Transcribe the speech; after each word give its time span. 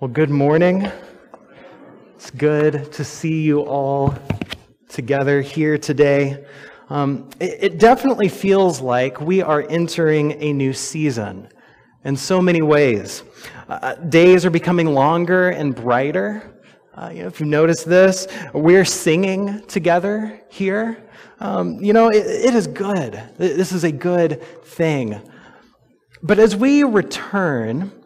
Well, 0.00 0.08
good 0.08 0.30
morning. 0.30 0.90
It's 2.14 2.30
good 2.30 2.90
to 2.90 3.04
see 3.04 3.42
you 3.42 3.60
all 3.60 4.14
together 4.88 5.42
here 5.42 5.76
today. 5.76 6.46
Um, 6.88 7.28
it, 7.38 7.58
it 7.60 7.78
definitely 7.78 8.30
feels 8.30 8.80
like 8.80 9.20
we 9.20 9.42
are 9.42 9.66
entering 9.68 10.42
a 10.42 10.54
new 10.54 10.72
season 10.72 11.50
in 12.04 12.16
so 12.16 12.40
many 12.40 12.62
ways. 12.62 13.24
Uh, 13.68 13.96
days 13.96 14.46
are 14.46 14.50
becoming 14.50 14.86
longer 14.86 15.50
and 15.50 15.74
brighter. 15.74 16.62
Uh, 16.94 17.10
you 17.12 17.20
know, 17.20 17.28
if 17.28 17.38
you 17.38 17.44
notice 17.44 17.84
this, 17.84 18.26
we're 18.54 18.86
singing 18.86 19.60
together 19.66 20.40
here. 20.48 20.96
Um, 21.40 21.74
you 21.84 21.92
know, 21.92 22.08
it, 22.08 22.24
it 22.24 22.54
is 22.54 22.66
good. 22.66 23.22
This 23.36 23.70
is 23.70 23.84
a 23.84 23.92
good 23.92 24.42
thing. 24.64 25.20
But 26.22 26.38
as 26.38 26.56
we 26.56 26.84
return, 26.84 27.92
uh, 27.92 27.99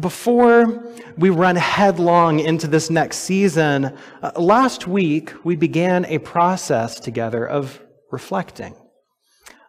before 0.00 0.90
we 1.18 1.30
run 1.30 1.56
headlong 1.56 2.40
into 2.40 2.66
this 2.66 2.88
next 2.88 3.18
season, 3.18 3.96
uh, 4.22 4.32
last 4.36 4.86
week 4.86 5.32
we 5.44 5.54
began 5.54 6.04
a 6.06 6.18
process 6.18 6.98
together 6.98 7.46
of 7.46 7.80
reflecting. 8.10 8.74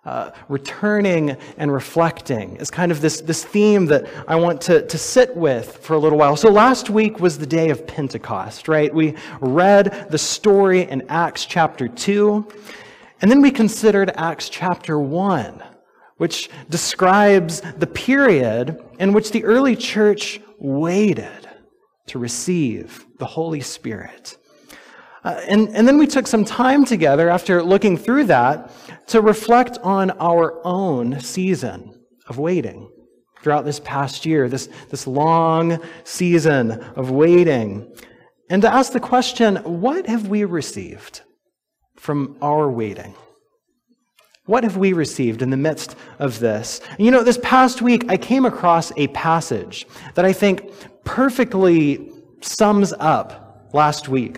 Uh, 0.06 0.32
returning 0.48 1.36
and 1.58 1.74
reflecting 1.74 2.56
is 2.56 2.72
kind 2.72 2.94
of 2.94 3.02
this, 3.02 3.20
this 3.20 3.44
theme 3.44 3.86
that 3.88 4.08
I 4.26 4.38
want 4.38 4.62
to, 4.62 4.88
to 4.88 4.98
sit 4.98 5.36
with 5.36 5.76
for 5.80 5.96
a 5.96 6.00
little 6.00 6.18
while. 6.18 6.38
So 6.38 6.50
last 6.50 6.90
week 6.90 7.20
was 7.20 7.38
the 7.38 7.46
day 7.46 7.70
of 7.72 7.86
Pentecost, 7.86 8.70
right? 8.70 8.94
We 8.94 9.16
read 9.42 10.08
the 10.10 10.18
story 10.18 10.84
in 10.84 11.04
Acts 11.10 11.46
chapter 11.46 11.90
2, 11.90 12.48
and 13.22 13.30
then 13.30 13.42
we 13.42 13.52
considered 13.52 14.12
Acts 14.16 14.48
chapter 14.48 14.98
1 14.98 15.62
which 16.18 16.50
describes 16.70 17.62
the 17.62 17.88
period 17.88 18.80
in 19.00 19.14
which 19.14 19.32
the 19.32 19.44
early 19.44 19.76
church 19.76 20.40
waited 20.60 21.48
to 22.08 22.20
receive 22.20 23.06
the 23.20 23.26
Holy 23.26 23.62
Spirit. 23.62 24.38
Uh, 25.24 25.42
and, 25.48 25.70
and 25.70 25.88
then 25.88 25.98
we 25.98 26.08
took 26.08 26.28
some 26.28 26.46
time 26.46 26.86
together 26.86 27.30
after 27.30 27.62
looking 27.62 27.98
through 27.98 28.24
that 28.24 28.72
to 29.08 29.22
reflect 29.22 29.78
on 29.80 30.12
our 30.12 30.66
own 30.66 31.20
season 31.20 32.06
of 32.28 32.38
waiting 32.38 32.90
throughout 33.42 33.66
this 33.66 33.80
past 33.80 34.26
year, 34.26 34.50
this, 34.50 34.70
this 34.90 35.06
long 35.06 35.80
season 36.04 36.72
of 36.96 37.12
waiting, 37.12 37.94
and 38.50 38.62
to 38.62 38.74
ask 38.74 38.94
the 38.94 39.00
question 39.00 39.58
what 39.58 40.08
have 40.08 40.28
we 40.28 40.46
received 40.46 41.22
from 41.96 42.38
our 42.42 42.70
waiting? 42.70 43.16
What 44.48 44.64
have 44.64 44.78
we 44.78 44.94
received 44.94 45.42
in 45.42 45.50
the 45.50 45.58
midst 45.58 45.98
of 46.20 46.40
this? 46.40 46.80
You 46.98 47.12
know, 47.12 47.22
this 47.22 47.38
past 47.44 47.82
week, 47.82 48.06
I 48.08 48.16
came 48.16 48.46
across 48.46 48.94
a 48.96 49.08
passage 49.08 49.86
that 50.16 50.24
I 50.24 50.32
think 50.32 50.72
perfectly 51.04 52.14
sums 52.40 52.94
up 52.94 53.70
last 53.74 54.08
week. 54.08 54.38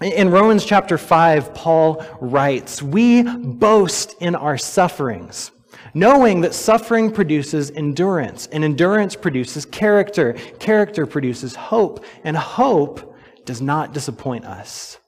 In 0.00 0.30
Romans 0.30 0.64
chapter 0.64 0.96
5, 0.96 1.54
Paul 1.54 2.06
writes, 2.20 2.80
We 2.82 3.24
boast 3.24 4.14
in 4.20 4.36
our 4.36 4.56
sufferings, 4.56 5.50
knowing 5.92 6.42
that 6.42 6.54
suffering 6.54 7.10
produces 7.10 7.72
endurance, 7.72 8.46
and 8.52 8.62
endurance 8.62 9.16
produces 9.16 9.64
character, 9.64 10.34
character 10.60 11.04
produces 11.04 11.56
hope, 11.56 12.04
and 12.22 12.36
hope 12.36 13.16
does 13.44 13.60
not 13.60 13.92
disappoint 13.92 14.44
us 14.44 14.98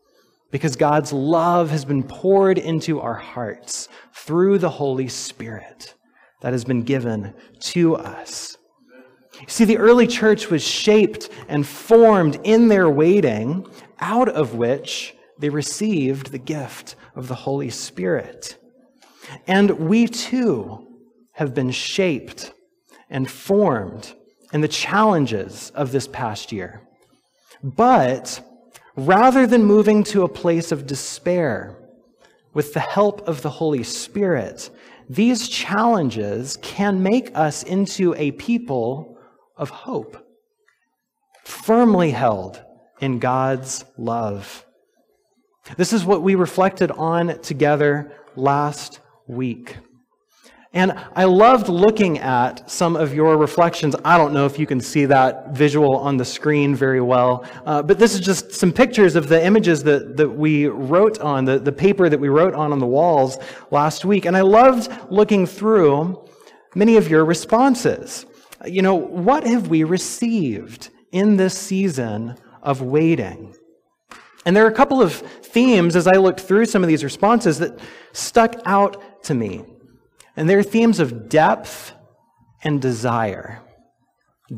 because 0.51 0.77
God's 0.77 1.13
love 1.13 1.71
has 1.71 1.85
been 1.85 2.03
poured 2.03 2.59
into 2.59 3.01
our 3.01 3.15
hearts 3.15 3.89
through 4.15 4.59
the 4.59 4.71
Holy 4.71 5.09
Spirit 5.09 5.95
that 6.41 6.53
has 6.53 6.65
been 6.65 6.83
given 6.83 7.35
to 7.61 7.97
us. 7.97 8.57
See, 9.47 9.65
the 9.65 9.79
early 9.79 10.07
church 10.07 10.51
was 10.51 10.63
shaped 10.63 11.29
and 11.49 11.67
formed 11.67 12.41
in 12.45 12.69
their 12.69 12.91
waiting, 12.91 13.67
out 14.01 14.29
of 14.29 14.55
which 14.55 15.15
they 15.39 15.49
received 15.49 16.33
the 16.33 16.39
gift 16.39 16.97
of 17.15 17.29
the 17.29 17.35
Holy 17.35 17.71
Spirit. 17.71 18.57
And 19.47 19.71
we 19.79 20.09
too 20.09 20.87
have 21.33 21.55
been 21.55 21.71
shaped 21.71 22.53
and 23.11 23.31
formed 23.31 24.13
in 24.53 24.61
the 24.61 24.69
challenges 24.69 25.71
of 25.75 25.93
this 25.93 26.09
past 26.09 26.51
year. 26.51 26.83
But 27.63 28.41
rather 28.99 29.47
than 29.47 29.65
moving 29.65 30.03
to 30.03 30.25
a 30.25 30.29
place 30.29 30.73
of 30.73 30.87
despair, 30.87 31.77
with 32.53 32.75
the 32.75 32.81
help 32.81 33.27
of 33.29 33.43
the 33.43 33.51
Holy 33.51 33.85
Spirit, 33.85 34.71
these 35.09 35.49
challenges 35.49 36.59
can 36.61 37.03
make 37.03 37.31
us 37.37 37.63
into 37.63 38.13
a 38.15 38.33
people 38.33 39.17
of 39.57 39.71
hope, 39.71 40.27
firmly 41.45 42.11
held 42.11 42.61
in 43.01 43.21
God's 43.21 43.85
love. 43.97 44.67
This 45.77 45.93
is 45.93 46.05
what 46.05 46.23
we 46.23 46.35
reflected 46.35 46.91
on 46.91 47.41
together 47.41 48.13
last 48.35 48.99
week. 49.29 49.77
And 50.79 50.93
I 51.17 51.25
loved 51.25 51.69
looking 51.69 52.21
at 52.21 52.71
some 52.71 52.95
of 52.95 53.13
your 53.13 53.37
reflections. 53.37 53.97
I 54.05 54.17
don't 54.17 54.33
know 54.33 54.47
if 54.47 54.61
you 54.61 54.65
can 54.65 54.81
see 54.81 55.07
that 55.07 55.49
visual 55.49 55.97
on 55.97 56.19
the 56.19 56.25
screen 56.25 56.77
very 56.77 57.01
well, 57.01 57.45
uh, 57.67 57.83
but 57.83 57.99
this 57.99 58.15
is 58.15 58.21
just 58.21 58.53
some 58.53 58.73
pictures 58.73 59.17
of 59.17 59.27
the 59.27 59.45
images 59.45 59.83
that, 59.83 60.17
that 60.17 60.29
we 60.29 60.69
wrote 60.69 61.19
on, 61.19 61.45
the, 61.45 61.59
the 61.59 61.73
paper 61.73 62.09
that 62.09 62.21
we 62.21 62.29
wrote 62.29 62.55
on 62.55 62.71
on 62.71 62.79
the 62.79 62.87
walls 62.87 63.39
last 63.73 64.05
week. 64.05 64.25
And 64.25 64.37
I 64.37 64.43
loved 64.43 64.89
looking 65.11 65.47
through 65.47 66.25
many 66.77 66.97
of 66.97 67.09
your 67.09 67.25
responses. 67.25 68.25
You 68.65 68.83
know, 68.83 68.95
what 68.95 69.43
have 69.49 69.67
we 69.67 69.83
received 69.83 70.91
in 71.11 71.37
this 71.37 71.59
season 71.59 72.37
of 72.63 72.83
waiting? 72.83 73.53
And 74.47 74.55
there 74.55 74.65
are 74.65 74.71
a 74.71 74.75
couple 74.77 75.03
of 75.03 75.13
themes 75.13 75.97
as 75.97 76.07
I 76.07 76.19
looked 76.19 76.39
through 76.39 76.67
some 76.67 76.85
of 76.85 76.89
these 76.89 77.03
responses 77.03 77.59
that 77.59 77.81
stuck 78.13 78.55
out 78.65 79.25
to 79.25 79.35
me. 79.35 79.65
And 80.39 80.49
they're 80.49 80.63
themes 80.63 81.01
of 81.01 81.29
depth 81.29 81.93
and 82.63 82.81
desire. 82.81 83.61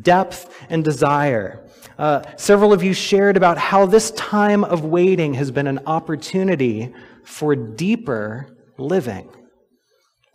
Depth 0.02 0.54
and 0.68 0.84
desire. 0.84 1.66
Uh, 1.98 2.22
several 2.36 2.74
of 2.74 2.82
you 2.84 2.92
shared 2.92 3.38
about 3.38 3.56
how 3.56 3.86
this 3.86 4.10
time 4.10 4.62
of 4.62 4.84
waiting 4.84 5.32
has 5.34 5.50
been 5.50 5.66
an 5.66 5.80
opportunity 5.86 6.92
for 7.24 7.56
deeper 7.56 8.54
living, 8.76 9.30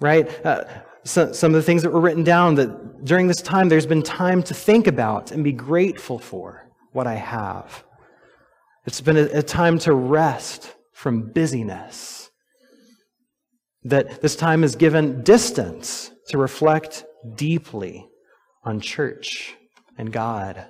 right? 0.02 0.44
Uh, 0.44 0.64
so, 1.04 1.32
some 1.32 1.52
of 1.54 1.56
the 1.56 1.64
things 1.64 1.84
that 1.84 1.94
were 1.94 2.02
written 2.02 2.24
down 2.24 2.56
that 2.56 3.06
during 3.06 3.28
this 3.28 3.44
time 3.44 3.70
there's 3.70 3.86
been 3.86 4.02
time 4.02 4.42
to 4.42 4.56
think 4.56 4.88
about 4.88 5.30
and 5.30 5.44
be 5.44 5.52
grateful 5.52 6.18
for 6.18 6.68
what 6.92 7.06
I 7.06 7.16
have. 7.16 7.84
It's 8.88 9.00
been 9.00 9.18
a, 9.18 9.26
a 9.26 9.44
time 9.44 9.78
to 9.80 9.94
rest 9.94 10.74
from 10.92 11.22
busyness 11.22 12.25
that 13.86 14.22
this 14.22 14.36
time 14.36 14.64
is 14.64 14.76
given 14.76 15.22
distance 15.24 16.12
to 16.28 16.38
reflect 16.38 17.06
deeply 17.36 18.08
on 18.64 18.80
church 18.80 19.56
and 19.98 20.12
God. 20.12 20.66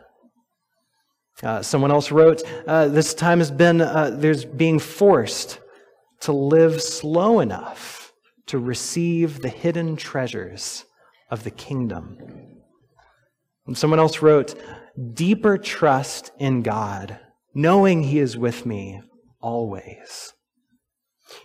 Uh, 1.41 1.61
someone 1.61 1.91
else 1.91 2.11
wrote, 2.11 2.43
uh, 2.67 2.87
This 2.87 3.13
time 3.13 3.39
has 3.39 3.51
been, 3.51 3.81
uh, 3.81 4.11
there's 4.13 4.45
being 4.45 4.79
forced 4.79 5.59
to 6.21 6.31
live 6.31 6.81
slow 6.81 7.39
enough 7.39 8.13
to 8.47 8.59
receive 8.59 9.41
the 9.41 9.49
hidden 9.49 9.95
treasures 9.95 10.85
of 11.31 11.43
the 11.43 11.51
kingdom. 11.51 12.17
And 13.65 13.77
someone 13.77 13.99
else 13.99 14.21
wrote, 14.21 14.55
Deeper 15.13 15.57
trust 15.57 16.31
in 16.37 16.61
God, 16.61 17.19
knowing 17.53 18.03
He 18.03 18.19
is 18.19 18.37
with 18.37 18.65
me 18.65 19.01
always. 19.41 20.33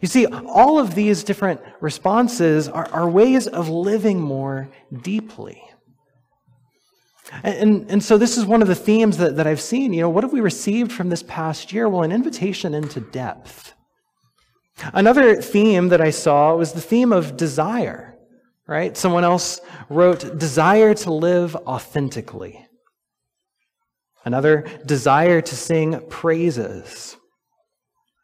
You 0.00 0.08
see, 0.08 0.26
all 0.26 0.78
of 0.78 0.94
these 0.94 1.24
different 1.24 1.60
responses 1.80 2.68
are, 2.68 2.88
are 2.92 3.08
ways 3.08 3.46
of 3.46 3.68
living 3.68 4.20
more 4.20 4.70
deeply. 5.02 5.62
And, 7.42 7.54
and, 7.54 7.90
and, 7.90 8.02
so 8.02 8.18
this 8.18 8.36
is 8.36 8.44
one 8.44 8.60
of 8.60 8.68
the 8.68 8.74
themes 8.74 9.18
that, 9.18 9.36
that 9.36 9.46
I've 9.46 9.60
seen. 9.60 9.92
You 9.92 10.02
know, 10.02 10.10
what 10.10 10.24
have 10.24 10.32
we 10.32 10.40
received 10.40 10.92
from 10.92 11.08
this 11.08 11.22
past 11.22 11.72
year? 11.72 11.88
Well, 11.88 12.02
an 12.02 12.12
invitation 12.12 12.74
into 12.74 13.00
depth. 13.00 13.74
Another 14.92 15.40
theme 15.40 15.88
that 15.88 16.00
I 16.00 16.10
saw 16.10 16.56
was 16.56 16.72
the 16.72 16.80
theme 16.80 17.12
of 17.12 17.36
desire, 17.36 18.16
right? 18.66 18.96
Someone 18.96 19.24
else 19.24 19.60
wrote, 19.88 20.38
desire 20.38 20.94
to 20.94 21.12
live 21.12 21.54
authentically. 21.54 22.66
Another, 24.24 24.66
desire 24.84 25.40
to 25.40 25.56
sing 25.56 26.00
praises. 26.08 27.16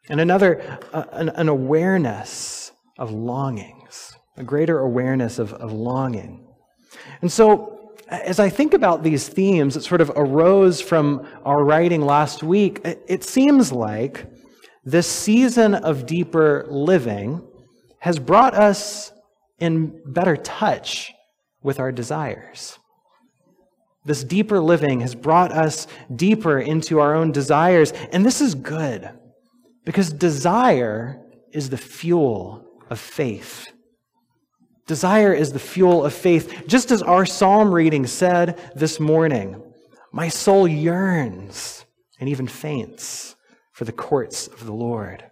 And 0.09 0.21
another, 0.21 0.79
uh, 0.93 1.03
an, 1.11 1.29
an, 1.29 1.49
awareness 1.49 2.71
of 2.97 3.11
longings, 3.11 4.13
a 4.37 4.43
greater 4.43 4.79
awareness 4.79 5.37
of, 5.37 5.53
of 5.53 5.73
longing. 5.73 6.47
And 7.21 7.31
so, 7.31 7.95
as 8.07 8.39
I 8.39 8.49
think 8.49 8.73
about 8.73 9.03
these 9.03 9.27
themes 9.27 9.73
that 9.73 9.81
sort 9.81 9.99
of 9.99 10.11
arose 10.15 10.79
from 10.79 11.27
our 11.43 11.63
writing 11.63 12.01
last 12.01 12.41
week, 12.41 12.79
it, 12.85 13.03
it 13.07 13.23
seems 13.25 13.71
like 13.73 14.25
this 14.85 15.07
season 15.07 15.75
of 15.75 16.05
deeper 16.05 16.65
living 16.69 17.45
has 17.99 18.17
brought 18.17 18.53
us 18.53 19.11
in 19.59 20.01
better 20.05 20.37
touch 20.37 21.11
with 21.61 21.79
our 21.79 21.91
desires. 21.91 22.79
This 24.05 24.23
deeper 24.23 24.61
living 24.61 25.01
has 25.01 25.15
brought 25.15 25.51
us 25.51 25.87
deeper 26.15 26.59
into 26.59 26.99
our 26.99 27.13
own 27.13 27.33
desires. 27.33 27.91
And 28.13 28.25
this 28.25 28.39
is 28.39 28.55
good 28.55 29.09
because 29.87 30.11
desire 30.11 31.17
is 31.53 31.69
the 31.69 31.77
fuel 31.77 32.61
of 32.89 32.99
faith. 32.99 33.71
Desire 34.85 35.31
is 35.31 35.53
the 35.53 35.59
fuel 35.59 36.03
of 36.03 36.13
faith. 36.13 36.65
Just 36.67 36.91
as 36.91 37.01
our 37.01 37.25
psalm 37.25 37.73
reading 37.73 38.05
said 38.05 38.59
this 38.75 38.99
morning, 38.99 39.63
my 40.11 40.27
soul 40.27 40.67
yearns 40.67 41.85
and 42.19 42.27
even 42.27 42.47
faints 42.47 43.37
for 43.71 43.85
the 43.85 43.93
courts 43.93 44.47
of 44.47 44.65
the 44.65 44.73
Lord. 44.73 45.23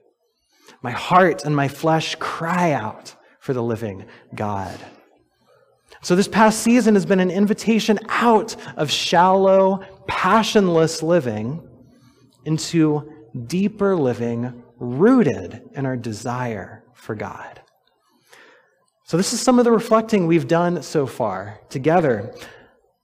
My 0.82 0.92
heart 0.92 1.44
and 1.44 1.54
my 1.54 1.68
flesh 1.68 2.16
cry 2.16 2.72
out 2.72 3.14
for 3.42 3.52
the 3.52 3.62
living 3.62 4.06
God. 4.36 4.80
So, 6.02 6.16
this 6.16 6.30
past 6.30 6.62
season 6.62 6.94
has 6.94 7.06
been 7.06 7.20
an 7.20 7.30
invitation 7.30 8.00
out 8.08 8.56
of 8.78 8.90
shallow, 8.90 9.84
passionless 10.08 11.04
living 11.04 11.62
into 12.46 13.12
deeper 13.48 13.96
living 13.96 14.64
rooted 14.78 15.62
in 15.74 15.86
our 15.86 15.98
desire 15.98 16.84
for 16.94 17.16
God. 17.16 17.62
So, 19.06 19.18
this 19.18 19.34
is 19.34 19.40
some 19.40 19.60
of 19.60 19.66
the 19.66 19.72
reflecting 19.72 20.26
we've 20.26 20.48
done 20.48 20.82
so 20.82 21.06
far 21.06 21.60
together. 21.70 22.34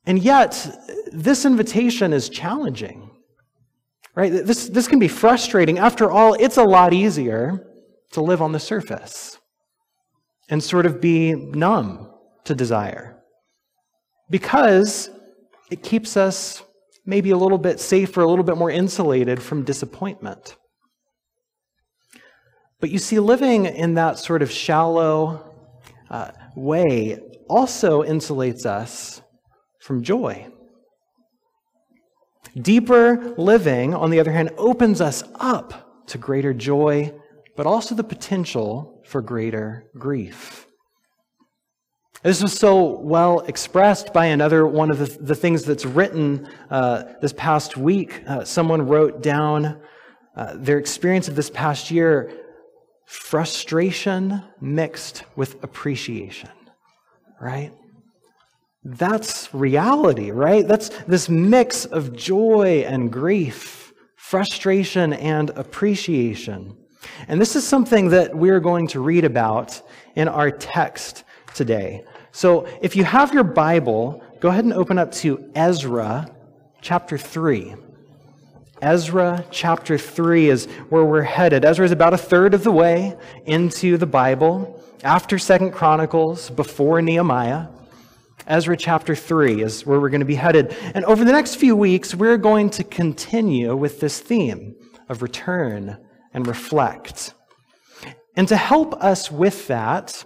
And 0.06 0.18
yet, 0.18 0.68
this 1.12 1.46
invitation 1.46 2.12
is 2.12 2.28
challenging. 2.28 3.12
Right? 4.16 4.32
This, 4.32 4.68
this 4.68 4.88
can 4.88 5.00
be 5.00 5.08
frustrating. 5.08 5.78
After 5.78 6.12
all, 6.12 6.34
it's 6.34 6.58
a 6.58 6.64
lot 6.64 6.92
easier 6.94 7.68
to 8.12 8.22
live 8.22 8.42
on 8.42 8.52
the 8.52 8.60
surface 8.60 9.38
and 10.50 10.62
sort 10.62 10.86
of 10.86 11.00
be 11.00 11.34
numb 11.34 12.12
to 12.44 12.56
desire 12.56 13.22
because 14.30 15.10
it 15.70 15.84
keeps 15.84 16.18
us 16.18 16.64
maybe 17.12 17.32
a 17.32 17.38
little 17.38 17.58
bit 17.58 17.78
safer, 17.82 18.22
a 18.22 18.28
little 18.28 18.46
bit 18.46 18.56
more 18.56 18.72
insulated 18.72 19.44
from 19.44 19.66
disappointment. 19.66 20.56
But 22.80 22.90
you 22.90 23.00
see, 23.00 23.20
living 23.20 23.66
in 23.66 23.96
that 23.96 24.18
sort 24.18 24.42
of 24.42 24.50
shallow 24.50 25.54
uh, 26.10 26.32
way 26.56 27.20
also 27.50 28.02
insulates 28.02 28.66
us 28.66 29.22
from 29.82 30.04
joy. 30.04 30.48
Deeper 32.56 33.34
living, 33.38 33.94
on 33.94 34.10
the 34.10 34.22
other 34.22 34.32
hand, 34.32 34.52
opens 34.58 35.02
us 35.02 35.22
up 35.36 36.08
to 36.08 36.18
greater 36.18 36.54
joy, 36.54 37.14
but 37.58 37.66
also 37.66 37.94
the 37.94 38.06
potential 38.06 39.04
for 39.06 39.22
greater 39.22 39.84
grief. 39.98 40.66
This 42.24 42.44
was 42.44 42.54
so 42.54 43.00
well 43.00 43.40
expressed 43.40 44.14
by 44.14 44.28
another 44.28 44.68
one 44.68 44.92
of 44.92 45.00
the, 45.00 45.06
the 45.24 45.34
things 45.34 45.64
that's 45.64 45.86
written 45.86 46.48
uh, 46.70 47.06
this 47.20 47.34
past 47.34 47.78
week. 47.78 48.22
Uh, 48.28 48.44
someone 48.44 48.88
wrote 48.88 49.24
down 49.24 49.82
uh, 50.36 50.54
their 50.56 50.78
experience 50.78 51.28
of 51.28 51.36
this 51.36 51.50
past 51.50 51.90
year 51.90 52.32
frustration 53.06 54.44
mixed 54.62 55.24
with 55.36 55.64
appreciation, 55.64 56.52
right? 57.42 57.74
That's 58.84 59.52
reality, 59.52 60.30
right? 60.30 60.68
That's 60.68 60.90
this 61.08 61.28
mix 61.28 61.86
of 61.86 62.16
joy 62.16 62.86
and 62.88 63.12
grief, 63.12 63.94
frustration 64.16 65.14
and 65.14 65.50
appreciation. 65.52 66.78
And 67.28 67.42
this 67.42 67.56
is 67.56 67.68
something 67.68 68.10
that 68.10 68.36
we're 68.36 68.60
going 68.60 68.88
to 68.90 69.00
read 69.00 69.26
about 69.26 69.82
in 70.16 70.28
our 70.28 70.52
text 70.52 71.24
today. 71.54 72.04
So 72.32 72.68
if 72.82 72.96
you 72.96 73.04
have 73.04 73.34
your 73.34 73.44
Bible, 73.44 74.24
go 74.40 74.50
ahead 74.50 74.64
and 74.64 74.74
open 74.74 74.98
up 74.98 75.12
to 75.14 75.50
Ezra 75.56 76.30
chapter 76.82 77.18
3. 77.18 77.76
Ezra 78.82 79.46
chapter 79.52 79.98
3 79.98 80.50
is 80.50 80.66
where 80.90 81.06
we're 81.06 81.22
headed. 81.22 81.64
Ezra 81.64 81.86
is 81.86 81.92
about 81.92 82.14
a 82.14 82.18
third 82.18 82.54
of 82.54 82.64
the 82.64 82.72
way 82.72 83.16
into 83.46 83.98
the 83.98 84.08
Bible, 84.08 84.82
after 85.04 85.38
Second 85.38 85.72
Chronicles, 85.72 86.50
before 86.50 87.02
Nehemiah. 87.02 87.68
Ezra 88.48 88.76
chapter 88.76 89.16
3 89.16 89.62
is 89.62 89.86
where 89.86 90.00
we're 90.00 90.10
going 90.10 90.22
to 90.22 90.26
be 90.26 90.36
headed. 90.36 90.76
And 90.96 91.06
over 91.06 91.24
the 91.24 91.32
next 91.32 91.56
few 91.56 91.76
weeks, 91.76 92.16
we're 92.16 92.38
going 92.38 92.72
to 92.72 92.84
continue 92.84 93.76
with 93.76 94.00
this 94.00 94.20
theme 94.20 94.76
of 95.10 95.22
return 95.22 95.98
and 96.34 96.48
reflect. 96.48 97.36
And 98.36 98.48
to 98.48 98.58
help 98.58 98.94
us 98.96 99.30
with 99.30 99.68
that, 99.68 100.24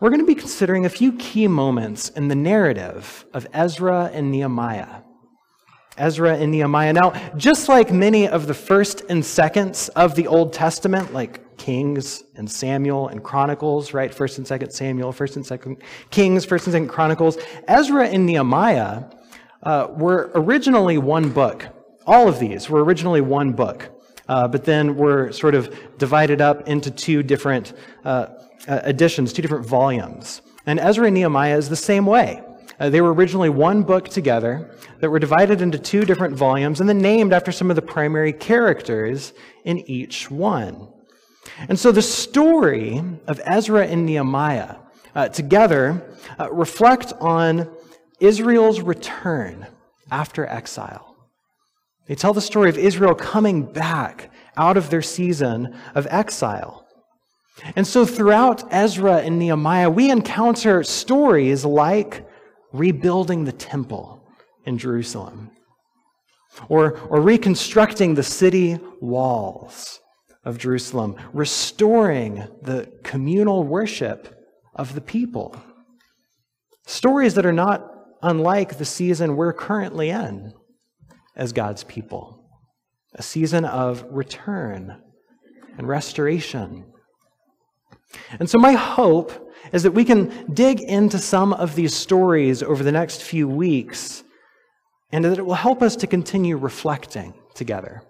we're 0.00 0.10
going 0.10 0.20
to 0.20 0.26
be 0.26 0.34
considering 0.34 0.86
a 0.86 0.88
few 0.88 1.12
key 1.14 1.48
moments 1.48 2.08
in 2.10 2.28
the 2.28 2.34
narrative 2.34 3.24
of 3.34 3.46
Ezra 3.52 4.10
and 4.12 4.30
Nehemiah. 4.30 5.02
Ezra 5.96 6.36
and 6.36 6.52
Nehemiah. 6.52 6.92
Now, 6.92 7.10
just 7.36 7.68
like 7.68 7.90
many 7.92 8.28
of 8.28 8.46
the 8.46 8.54
first 8.54 9.02
and 9.08 9.24
seconds 9.24 9.88
of 9.90 10.14
the 10.14 10.28
Old 10.28 10.52
Testament, 10.52 11.12
like 11.12 11.58
Kings 11.58 12.22
and 12.36 12.48
Samuel 12.48 13.08
and 13.08 13.24
Chronicles, 13.24 13.92
right? 13.92 14.14
First 14.14 14.38
and 14.38 14.46
second 14.46 14.70
Samuel, 14.70 15.10
first 15.10 15.34
and 15.34 15.44
second 15.44 15.82
Kings, 16.10 16.44
first 16.44 16.68
and 16.68 16.72
second 16.72 16.88
Chronicles, 16.88 17.36
Ezra 17.66 18.06
and 18.06 18.24
Nehemiah 18.24 19.02
uh, 19.64 19.88
were 19.90 20.30
originally 20.36 20.98
one 20.98 21.30
book. 21.30 21.66
All 22.06 22.28
of 22.28 22.38
these 22.38 22.70
were 22.70 22.84
originally 22.84 23.20
one 23.20 23.52
book, 23.52 23.90
uh, 24.28 24.46
but 24.46 24.64
then 24.64 24.96
were 24.96 25.32
sort 25.32 25.56
of 25.56 25.76
divided 25.98 26.40
up 26.40 26.68
into 26.68 26.92
two 26.92 27.24
different 27.24 27.72
uh, 28.04 28.28
uh, 28.66 28.80
editions, 28.84 29.32
two 29.32 29.42
different 29.42 29.66
volumes. 29.66 30.42
And 30.66 30.80
Ezra 30.80 31.06
and 31.06 31.14
Nehemiah 31.14 31.56
is 31.56 31.68
the 31.68 31.76
same 31.76 32.06
way. 32.06 32.42
Uh, 32.80 32.90
they 32.90 33.00
were 33.00 33.12
originally 33.12 33.48
one 33.48 33.82
book 33.82 34.08
together 34.08 34.76
that 35.00 35.10
were 35.10 35.18
divided 35.18 35.60
into 35.60 35.78
two 35.78 36.04
different 36.04 36.36
volumes 36.36 36.80
and 36.80 36.88
then 36.88 36.98
named 36.98 37.32
after 37.32 37.50
some 37.50 37.70
of 37.70 37.76
the 37.76 37.82
primary 37.82 38.32
characters 38.32 39.32
in 39.64 39.78
each 39.90 40.30
one. 40.30 40.88
And 41.68 41.78
so 41.78 41.90
the 41.90 42.02
story 42.02 43.02
of 43.26 43.40
Ezra 43.44 43.86
and 43.86 44.06
Nehemiah 44.06 44.76
uh, 45.14 45.28
together 45.28 46.16
uh, 46.38 46.52
reflect 46.52 47.12
on 47.20 47.68
Israel's 48.20 48.80
return 48.80 49.66
after 50.10 50.46
exile. 50.46 51.16
They 52.06 52.14
tell 52.14 52.32
the 52.32 52.40
story 52.40 52.70
of 52.70 52.78
Israel 52.78 53.14
coming 53.14 53.64
back 53.64 54.30
out 54.56 54.76
of 54.76 54.90
their 54.90 55.02
season 55.02 55.76
of 55.94 56.06
exile. 56.10 56.87
And 57.76 57.86
so 57.86 58.04
throughout 58.04 58.72
Ezra 58.72 59.18
and 59.18 59.38
Nehemiah, 59.38 59.90
we 59.90 60.10
encounter 60.10 60.82
stories 60.82 61.64
like 61.64 62.26
rebuilding 62.72 63.44
the 63.44 63.52
temple 63.52 64.26
in 64.64 64.78
Jerusalem, 64.78 65.50
or, 66.68 66.98
or 67.08 67.20
reconstructing 67.20 68.14
the 68.14 68.22
city 68.22 68.78
walls 69.00 70.00
of 70.44 70.58
Jerusalem, 70.58 71.16
restoring 71.32 72.46
the 72.62 72.90
communal 73.02 73.64
worship 73.64 74.34
of 74.74 74.94
the 74.94 75.00
people. 75.00 75.56
Stories 76.86 77.34
that 77.34 77.46
are 77.46 77.52
not 77.52 77.90
unlike 78.22 78.78
the 78.78 78.84
season 78.84 79.36
we're 79.36 79.52
currently 79.52 80.10
in 80.10 80.52
as 81.36 81.52
God's 81.52 81.84
people 81.84 82.38
a 83.14 83.22
season 83.22 83.64
of 83.64 84.04
return 84.10 85.00
and 85.76 85.88
restoration 85.88 86.84
and 88.38 88.48
so, 88.48 88.58
my 88.58 88.72
hope 88.72 89.52
is 89.72 89.82
that 89.82 89.92
we 89.92 90.04
can 90.04 90.52
dig 90.52 90.80
into 90.80 91.18
some 91.18 91.52
of 91.52 91.74
these 91.74 91.94
stories 91.94 92.62
over 92.62 92.82
the 92.82 92.92
next 92.92 93.22
few 93.22 93.46
weeks 93.46 94.24
and 95.12 95.24
that 95.24 95.38
it 95.38 95.44
will 95.44 95.54
help 95.54 95.82
us 95.82 95.96
to 95.96 96.06
continue 96.06 96.56
reflecting 96.56 97.34
together 97.54 98.02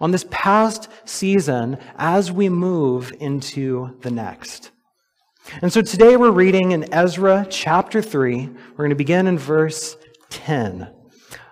on 0.00 0.10
this 0.10 0.26
past 0.30 0.88
season 1.04 1.78
as 1.96 2.32
we 2.32 2.48
move 2.48 3.12
into 3.20 3.96
the 4.00 4.10
next. 4.10 4.70
And 5.60 5.72
so 5.72 5.82
today 5.82 6.16
we're 6.16 6.30
reading 6.30 6.72
in 6.72 6.92
Ezra 6.92 7.46
chapter 7.50 8.00
3. 8.00 8.46
We're 8.46 8.76
going 8.76 8.90
to 8.90 8.96
begin 8.96 9.26
in 9.26 9.38
verse 9.38 9.96
10. 10.30 10.82
Uh, 10.82 10.88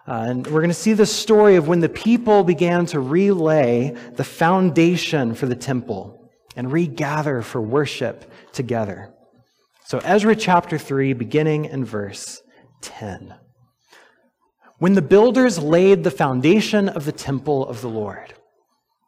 and 0.06 0.46
we're 0.46 0.61
going 0.61 0.68
to 0.68 0.75
see 0.75 0.94
the 0.94 1.06
story 1.06 1.56
of 1.56 1.68
when 1.68 1.80
the 1.80 1.88
people 1.88 2.42
began 2.42 2.87
to 2.87 3.00
relay 3.00 3.94
the 4.14 4.25
foundation 4.25 5.34
for 5.34 5.46
the 5.46 5.54
temple 5.54 6.21
and 6.56 6.73
regather 6.73 7.42
for 7.42 7.61
worship 7.61 8.30
together. 8.52 9.12
So, 9.85 9.99
Ezra 9.99 10.37
chapter 10.37 10.78
3, 10.78 11.12
beginning 11.12 11.66
in 11.66 11.85
verse 11.85 12.40
10. 12.82 13.35
When 14.78 14.94
the 14.94 15.02
builders 15.02 15.59
laid 15.59 16.02
the 16.02 16.11
foundation 16.11 16.88
of 16.88 17.04
the 17.04 17.12
temple 17.12 17.66
of 17.66 17.80
the 17.80 17.88
Lord, 17.88 18.35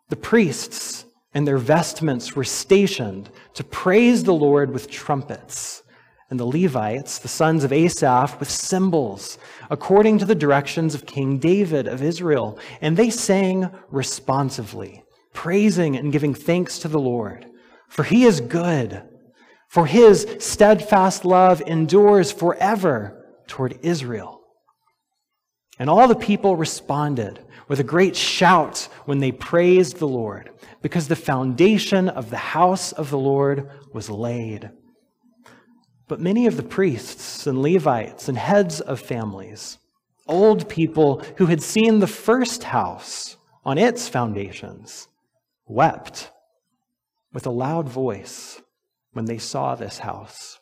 the 0.08 0.16
priests 0.16 1.04
and 1.32 1.46
their 1.46 1.58
vestments 1.58 2.36
were 2.36 2.44
stationed 2.44 3.30
to 3.54 3.64
praise 3.64 4.24
the 4.24 4.34
Lord 4.34 4.72
with 4.72 4.90
trumpets, 4.90 5.82
and 6.30 6.40
the 6.40 6.46
Levites, 6.46 7.18
the 7.18 7.28
sons 7.28 7.62
of 7.62 7.72
Asaph, 7.72 8.40
with 8.40 8.50
cymbals, 8.50 9.38
according 9.70 10.18
to 10.18 10.24
the 10.24 10.34
directions 10.34 10.94
of 10.94 11.06
King 11.06 11.38
David 11.38 11.86
of 11.86 12.02
Israel. 12.02 12.58
And 12.80 12.96
they 12.96 13.08
sang 13.10 13.70
responsively 13.90 15.03
praising 15.34 15.96
and 15.96 16.10
giving 16.10 16.32
thanks 16.32 16.78
to 16.78 16.88
the 16.88 16.98
Lord. 16.98 17.44
For 17.88 18.02
he 18.02 18.24
is 18.24 18.40
good, 18.40 19.02
for 19.68 19.86
his 19.86 20.26
steadfast 20.38 21.26
love 21.26 21.60
endures 21.60 22.32
forever 22.32 23.26
toward 23.46 23.78
Israel. 23.82 24.40
And 25.78 25.90
all 25.90 26.08
the 26.08 26.14
people 26.14 26.56
responded 26.56 27.44
with 27.68 27.80
a 27.80 27.84
great 27.84 28.16
shout 28.16 28.88
when 29.04 29.18
they 29.18 29.32
praised 29.32 29.96
the 29.96 30.08
Lord, 30.08 30.50
because 30.82 31.08
the 31.08 31.16
foundation 31.16 32.08
of 32.08 32.30
the 32.30 32.36
house 32.36 32.92
of 32.92 33.10
the 33.10 33.18
Lord 33.18 33.70
was 33.92 34.08
laid. 34.08 34.70
But 36.06 36.20
many 36.20 36.46
of 36.46 36.56
the 36.56 36.62
priests 36.62 37.46
and 37.46 37.62
Levites 37.62 38.28
and 38.28 38.36
heads 38.36 38.80
of 38.80 39.00
families, 39.00 39.78
old 40.26 40.68
people 40.68 41.22
who 41.38 41.46
had 41.46 41.62
seen 41.62 41.98
the 41.98 42.06
first 42.06 42.64
house 42.64 43.36
on 43.64 43.78
its 43.78 44.08
foundations, 44.08 45.08
wept 45.66 46.30
with 47.32 47.46
a 47.46 47.50
loud 47.50 47.88
voice 47.88 48.60
when 49.12 49.24
they 49.24 49.38
saw 49.38 49.74
this 49.74 49.98
house. 49.98 50.58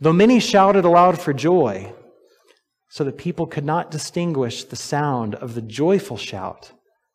Though 0.00 0.12
many 0.12 0.40
shouted 0.40 0.84
aloud 0.84 1.20
for 1.20 1.32
joy, 1.32 1.92
so 2.88 3.04
that 3.04 3.18
people 3.18 3.46
could 3.46 3.64
not 3.64 3.90
distinguish 3.90 4.64
the 4.64 4.76
sound 4.76 5.34
of 5.36 5.54
the 5.54 5.62
joyful 5.62 6.16
shout 6.16 6.72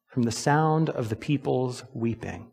from 0.07 0.23
the 0.23 0.31
sound 0.31 0.89
of 0.89 1.09
the 1.09 1.15
people's 1.15 1.83
weeping. 1.93 2.51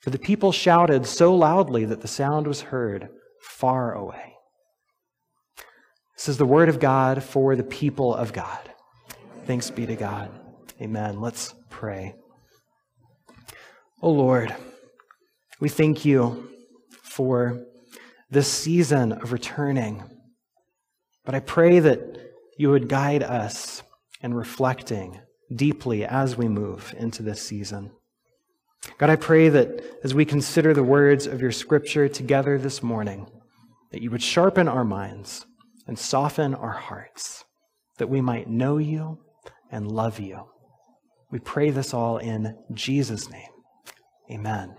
For 0.00 0.08
the 0.08 0.18
people 0.18 0.50
shouted 0.50 1.04
so 1.04 1.34
loudly 1.34 1.84
that 1.84 2.00
the 2.00 2.08
sound 2.08 2.46
was 2.46 2.62
heard 2.62 3.10
far 3.42 3.92
away. 3.92 4.34
This 6.16 6.30
is 6.30 6.38
the 6.38 6.46
word 6.46 6.70
of 6.70 6.80
God 6.80 7.22
for 7.22 7.54
the 7.54 7.62
people 7.62 8.14
of 8.14 8.32
God. 8.32 8.70
Thanks 9.44 9.70
be 9.70 9.84
to 9.84 9.96
God. 9.96 10.30
Amen. 10.80 11.20
Let's 11.20 11.54
pray. 11.68 12.14
Oh 14.02 14.12
Lord, 14.12 14.56
we 15.60 15.68
thank 15.68 16.06
you 16.06 16.48
for 17.02 17.66
this 18.30 18.50
season 18.50 19.12
of 19.12 19.30
returning. 19.30 20.02
But 21.26 21.34
I 21.34 21.40
pray 21.40 21.80
that 21.80 22.00
you 22.56 22.70
would 22.70 22.88
guide 22.88 23.22
us 23.22 23.82
in 24.22 24.32
reflecting 24.32 25.20
deeply 25.54 26.06
as 26.06 26.34
we 26.34 26.48
move 26.48 26.94
into 26.96 27.22
this 27.22 27.42
season. 27.42 27.90
God, 28.96 29.10
I 29.10 29.16
pray 29.16 29.50
that 29.50 29.84
as 30.02 30.14
we 30.14 30.24
consider 30.24 30.72
the 30.72 30.82
words 30.82 31.26
of 31.26 31.42
your 31.42 31.52
scripture 31.52 32.08
together 32.08 32.56
this 32.56 32.82
morning, 32.82 33.26
that 33.92 34.00
you 34.00 34.10
would 34.10 34.22
sharpen 34.22 34.66
our 34.66 34.84
minds 34.84 35.44
and 35.86 35.98
soften 35.98 36.54
our 36.54 36.72
hearts, 36.72 37.44
that 37.98 38.08
we 38.08 38.22
might 38.22 38.48
know 38.48 38.78
you 38.78 39.18
and 39.70 39.92
love 39.92 40.18
you. 40.18 40.46
We 41.30 41.38
pray 41.38 41.68
this 41.68 41.92
all 41.92 42.16
in 42.16 42.56
Jesus' 42.72 43.28
name. 43.28 43.50
Amen. 44.30 44.76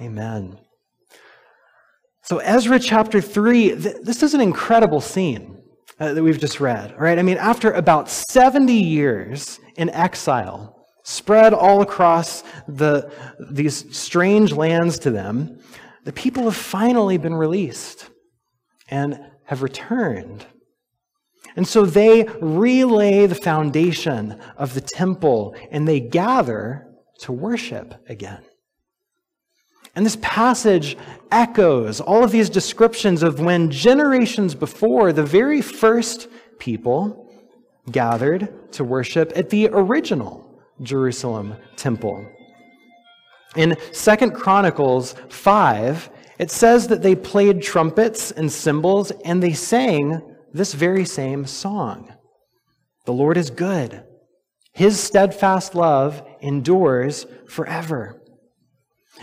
Amen. 0.00 0.58
So, 2.22 2.38
Ezra 2.38 2.78
chapter 2.78 3.20
3, 3.20 3.82
th- 3.82 3.96
this 4.02 4.22
is 4.22 4.34
an 4.34 4.40
incredible 4.40 5.00
scene 5.00 5.62
uh, 5.98 6.12
that 6.14 6.22
we've 6.22 6.38
just 6.38 6.60
read, 6.60 6.94
right? 6.98 7.18
I 7.18 7.22
mean, 7.22 7.38
after 7.38 7.72
about 7.72 8.10
70 8.10 8.72
years 8.72 9.58
in 9.76 9.88
exile, 9.90 10.86
spread 11.04 11.52
all 11.54 11.82
across 11.82 12.42
the, 12.68 13.10
these 13.50 13.96
strange 13.96 14.52
lands 14.52 14.98
to 15.00 15.10
them, 15.10 15.58
the 16.04 16.12
people 16.12 16.44
have 16.44 16.56
finally 16.56 17.18
been 17.18 17.34
released 17.34 18.10
and 18.88 19.18
have 19.46 19.62
returned. 19.62 20.46
And 21.56 21.66
so 21.66 21.84
they 21.84 22.24
relay 22.40 23.26
the 23.26 23.34
foundation 23.34 24.40
of 24.56 24.74
the 24.74 24.80
temple 24.80 25.54
and 25.70 25.86
they 25.86 26.00
gather 26.00 26.91
to 27.22 27.32
worship 27.32 27.94
again. 28.08 28.42
And 29.94 30.06
this 30.06 30.16
passage 30.20 30.96
echoes 31.30 32.00
all 32.00 32.24
of 32.24 32.30
these 32.30 32.48
descriptions 32.48 33.22
of 33.22 33.40
when 33.40 33.70
generations 33.70 34.54
before 34.54 35.12
the 35.12 35.24
very 35.24 35.60
first 35.60 36.28
people 36.58 37.30
gathered 37.90 38.72
to 38.72 38.84
worship 38.84 39.32
at 39.36 39.50
the 39.50 39.68
original 39.68 40.62
Jerusalem 40.80 41.56
temple. 41.76 42.26
In 43.54 43.76
Second 43.92 44.32
Chronicles 44.32 45.14
5, 45.28 46.10
it 46.38 46.50
says 46.50 46.88
that 46.88 47.02
they 47.02 47.14
played 47.14 47.62
trumpets 47.62 48.30
and 48.30 48.50
cymbals 48.50 49.10
and 49.24 49.42
they 49.42 49.52
sang 49.52 50.22
this 50.54 50.72
very 50.72 51.04
same 51.04 51.46
song 51.46 52.12
The 53.04 53.12
Lord 53.12 53.36
is 53.36 53.50
good, 53.50 54.04
His 54.72 54.98
steadfast 54.98 55.74
love 55.74 56.22
endures 56.42 57.26
forever. 57.46 58.20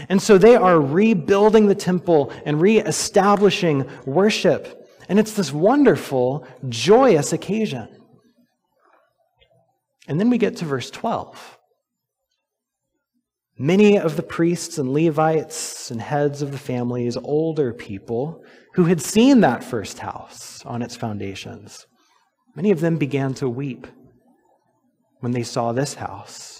And 0.07 0.21
so 0.21 0.37
they 0.37 0.55
are 0.55 0.79
rebuilding 0.79 1.67
the 1.67 1.75
temple 1.75 2.31
and 2.45 2.61
reestablishing 2.61 3.89
worship. 4.05 4.87
And 5.09 5.19
it's 5.19 5.33
this 5.33 5.51
wonderful, 5.51 6.47
joyous 6.69 7.33
occasion. 7.33 7.87
And 10.07 10.19
then 10.19 10.29
we 10.29 10.37
get 10.37 10.57
to 10.57 10.65
verse 10.65 10.89
12. 10.89 11.57
Many 13.57 13.99
of 13.99 14.15
the 14.15 14.23
priests 14.23 14.77
and 14.77 14.93
Levites 14.93 15.91
and 15.91 16.01
heads 16.01 16.41
of 16.41 16.51
the 16.51 16.57
families, 16.57 17.17
older 17.17 17.73
people 17.73 18.41
who 18.75 18.85
had 18.85 19.01
seen 19.01 19.41
that 19.41 19.63
first 19.63 19.99
house 19.99 20.63
on 20.65 20.81
its 20.81 20.95
foundations, 20.95 21.85
many 22.55 22.71
of 22.71 22.79
them 22.79 22.97
began 22.97 23.33
to 23.33 23.49
weep 23.49 23.85
when 25.19 25.33
they 25.33 25.43
saw 25.43 25.73
this 25.73 25.95
house, 25.95 26.58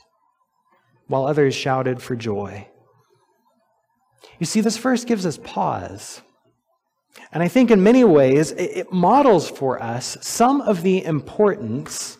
while 1.09 1.25
others 1.25 1.55
shouted 1.55 2.01
for 2.01 2.15
joy. 2.15 2.67
You 4.39 4.45
see, 4.45 4.61
this 4.61 4.77
verse 4.77 5.03
gives 5.03 5.25
us 5.25 5.37
pause. 5.43 6.21
And 7.33 7.43
I 7.43 7.47
think 7.47 7.71
in 7.71 7.83
many 7.83 8.03
ways 8.03 8.51
it 8.51 8.93
models 8.93 9.49
for 9.49 9.81
us 9.81 10.17
some 10.21 10.61
of 10.61 10.83
the 10.83 11.03
importance 11.03 12.17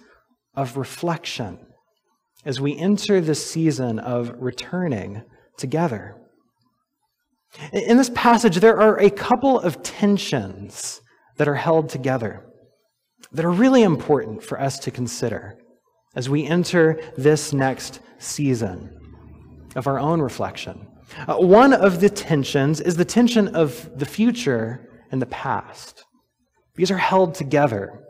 of 0.56 0.76
reflection 0.76 1.60
as 2.44 2.60
we 2.60 2.78
enter 2.78 3.22
this 3.22 3.50
season 3.50 4.00
of 4.00 4.34
returning 4.40 5.24
together. 5.58 6.16
In 7.72 7.98
this 7.98 8.12
passage, 8.14 8.58
there 8.58 8.80
are 8.80 9.00
a 9.00 9.10
couple 9.10 9.60
of 9.60 9.84
tensions 9.84 11.02
that 11.38 11.48
are 11.48 11.56
held 11.56 11.90
together 11.90 12.44
that 13.32 13.46
are 13.46 13.52
really 13.52 13.84
important 13.84 14.44
for 14.44 14.60
us 14.60 14.80
to 14.80 14.92
consider 14.92 15.58
as 16.16 16.30
we 16.30 16.46
enter 16.46 17.00
this 17.18 17.54
next 17.54 18.00
season 18.18 18.96
of 19.76 19.88
our 19.88 20.00
own 20.00 20.22
reflection. 20.22 20.88
Uh, 21.28 21.38
one 21.38 21.74
of 21.74 22.02
the 22.02 22.10
tensions 22.10 22.82
is 22.82 22.98
the 22.98 23.06
tension 23.06 23.56
of 23.56 23.90
the 23.98 24.06
future 24.06 25.04
and 25.12 25.22
the 25.22 25.28
past. 25.28 26.06
These 26.76 26.92
are 26.92 26.98
held 26.98 27.36
together 27.36 28.04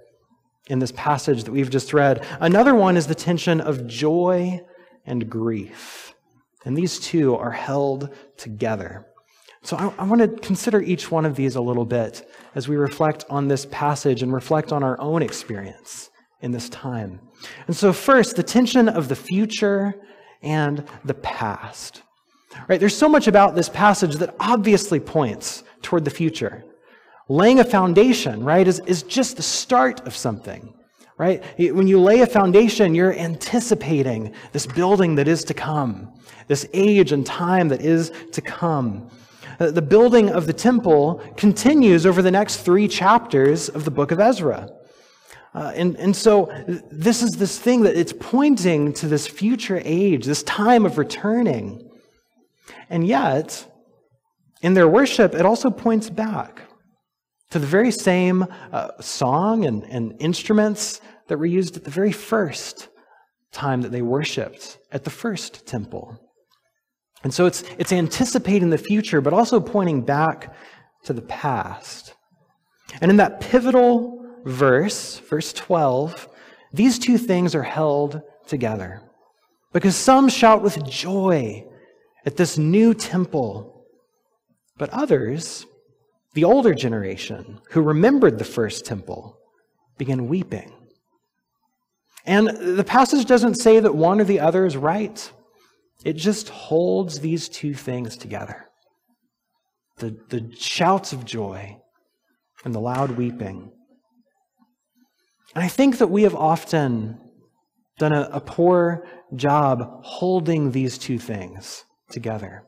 in 0.68 0.80
this 0.80 0.92
passage 0.92 1.44
that 1.44 1.52
we've 1.52 1.70
just 1.70 1.94
read. 1.94 2.26
Another 2.40 2.76
one 2.76 2.98
is 2.98 3.08
the 3.08 3.16
tension 3.16 3.62
of 3.62 3.88
joy 3.88 4.60
and 5.06 5.30
grief. 5.30 6.14
And 6.66 6.78
these 6.78 7.00
two 7.00 7.36
are 7.36 7.52
held 7.52 8.14
together. 8.38 9.06
So 9.64 9.78
I, 9.78 9.94
I, 9.98 10.04
want 10.06 10.22
to 10.22 10.28
consider 10.28 10.82
each 10.82 11.12
one 11.12 11.26
of 11.26 11.36
these 11.36 11.56
a 11.56 11.62
little 11.62 11.86
bit 11.86 12.30
as 12.56 12.68
we 12.68 12.76
reflect 12.76 13.26
on 13.30 13.48
this 13.48 13.66
passage 13.66 14.22
and 14.22 14.32
reflect 14.32 14.72
on 14.72 14.84
our 14.84 15.00
own 15.02 15.22
experience 15.22 16.10
in 16.42 16.52
this 16.52 16.70
time. 16.70 17.20
And 17.68 17.76
so, 17.76 17.94
first, 17.94 18.36
the 18.36 18.44
tension 18.44 18.90
of 18.90 19.08
the 19.08 19.16
future 19.16 19.96
and 20.42 20.86
the 21.04 21.14
past. 21.14 22.02
Right? 22.68 22.80
There's 22.80 22.96
so 22.96 23.10
much 23.10 23.28
about 23.28 23.56
this 23.56 23.70
passage 23.70 24.16
that 24.16 24.36
obviously 24.40 25.00
points 25.00 25.64
toward 25.82 26.06
the 26.06 26.12
future. 26.12 26.64
Laying 27.28 27.60
a 27.60 27.64
foundation, 27.64 28.44
right, 28.44 28.68
is, 28.68 28.80
is 28.88 29.04
just 29.04 29.38
the 29.38 29.44
start 29.44 30.06
of 30.08 30.16
something. 30.16 30.74
Right? 31.18 31.44
When 31.58 31.88
you 31.88 32.00
lay 32.00 32.22
a 32.22 32.28
foundation, 32.28 32.96
you're 32.96 33.14
anticipating 33.14 34.34
this 34.54 34.66
building 34.66 35.16
that 35.16 35.28
is 35.28 35.44
to 35.46 35.54
come, 35.54 36.14
this 36.48 36.66
age 36.74 37.12
and 37.12 37.26
time 37.26 37.68
that 37.70 37.82
is 37.82 38.12
to 38.32 38.42
come. 38.42 39.10
Uh, 39.60 39.70
the 39.70 39.82
building 39.82 40.30
of 40.30 40.48
the 40.48 40.54
temple 40.54 41.22
continues 41.36 42.06
over 42.06 42.22
the 42.22 42.32
next 42.32 42.62
three 42.62 42.88
chapters 42.88 43.68
of 43.68 43.84
the 43.84 43.92
book 43.92 44.12
of 44.12 44.20
Ezra. 44.22 44.70
Uh, 45.54 45.72
and, 45.76 45.96
and 45.98 46.16
so 46.16 46.52
this 46.92 47.24
is 47.24 47.32
this 47.32 47.58
thing 47.58 47.82
that 47.84 47.96
it's 47.96 48.14
pointing 48.14 48.94
to 48.94 49.08
this 49.08 49.28
future 49.28 49.82
age, 49.84 50.26
this 50.26 50.44
time 50.44 50.86
of 50.86 50.98
returning. 50.98 51.90
And 52.90 53.06
yet, 53.08 53.66
in 54.62 54.74
their 54.74 54.88
worship, 54.88 55.34
it 55.34 55.46
also 55.46 55.72
points 55.72 56.10
back 56.10 56.62
to 57.50 57.60
the 57.60 57.66
very 57.66 57.92
same 57.92 58.46
uh, 58.72 58.90
song 59.02 59.66
and, 59.66 59.84
and 59.86 60.16
instruments 60.20 61.02
that 61.28 61.38
were 61.38 61.46
used 61.46 61.78
at 61.78 61.84
the 61.84 61.92
very 61.92 62.12
first 62.12 62.90
time 63.52 63.82
that 63.82 63.92
they 63.92 64.04
worshiped 64.04 64.78
at 64.92 65.04
the 65.04 65.10
first 65.10 65.66
temple. 65.66 66.20
And 67.24 67.34
so 67.34 67.48
it's, 67.48 67.64
it's 67.78 67.92
anticipating 67.92 68.70
the 68.70 68.78
future, 68.78 69.20
but 69.20 69.34
also 69.34 69.60
pointing 69.60 70.02
back 70.02 70.54
to 71.06 71.14
the 71.14 71.22
past. 71.24 72.14
And 73.02 73.10
in 73.10 73.18
that 73.18 73.42
pivotal 73.42 74.19
verse, 74.46 75.20
verse 75.20 75.54
12, 75.54 76.28
these 76.74 77.00
two 77.00 77.18
things 77.18 77.56
are 77.56 77.64
held 77.64 78.22
together. 78.48 79.02
Because 79.74 79.96
some 79.96 80.30
shout 80.30 80.62
with 80.62 80.84
joy 80.86 81.66
at 82.26 82.38
this 82.38 82.58
new 82.58 82.94
temple. 82.94 83.86
But 84.78 84.90
others, 84.90 85.66
the 86.34 86.44
older 86.44 86.74
generation 86.74 87.60
who 87.72 87.82
remembered 87.82 88.38
the 88.38 88.46
first 88.46 88.86
temple, 88.86 89.40
began 90.00 90.30
weeping 90.30 90.74
And 92.26 92.48
the 92.48 92.84
passage 92.84 93.26
doesn't 93.26 93.56
say 93.56 93.80
that 93.80 93.94
one 93.94 94.20
or 94.20 94.24
the 94.24 94.40
other 94.40 94.66
is 94.66 94.76
right. 94.76 95.32
It 96.04 96.14
just 96.14 96.50
holds 96.50 97.20
these 97.20 97.50
two 97.50 97.76
things 97.76 98.18
together 98.18 98.66
the, 99.98 100.18
the 100.30 100.50
shouts 100.56 101.12
of 101.12 101.26
joy 101.26 101.78
and 102.64 102.74
the 102.74 102.80
loud 102.80 103.12
weeping. 103.12 103.70
And 105.56 105.64
I 105.64 105.68
think 105.68 105.98
that 105.98 106.08
we 106.08 106.24
have 106.24 106.36
often 106.36 107.20
done 107.98 108.14
a, 108.14 108.30
a 108.32 108.40
poor 108.40 109.06
job 109.36 110.04
holding 110.04 110.72
these 110.72 110.98
two 110.98 111.20
things 111.20 111.86
together 112.10 112.64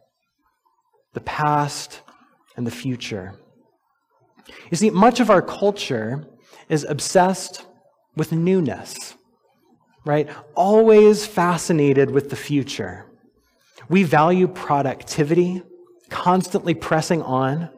the 1.13 1.21
past 1.21 2.01
and 2.55 2.65
the 2.65 2.71
future. 2.71 3.33
You 4.69 4.77
see, 4.77 4.89
much 4.89 5.19
of 5.19 5.29
our 5.29 5.41
culture 5.41 6.25
is 6.69 6.85
obsessed 6.85 7.65
with 8.15 8.31
newness, 8.31 9.15
right? 10.05 10.29
Always 10.55 11.25
fascinated 11.25 12.11
with 12.11 12.29
the 12.29 12.35
future. 12.37 13.05
We 13.89 14.03
value 14.03 14.47
productivity, 14.47 15.63
constantly 16.09 16.73
pressing 16.73 17.21
on. 17.21 17.69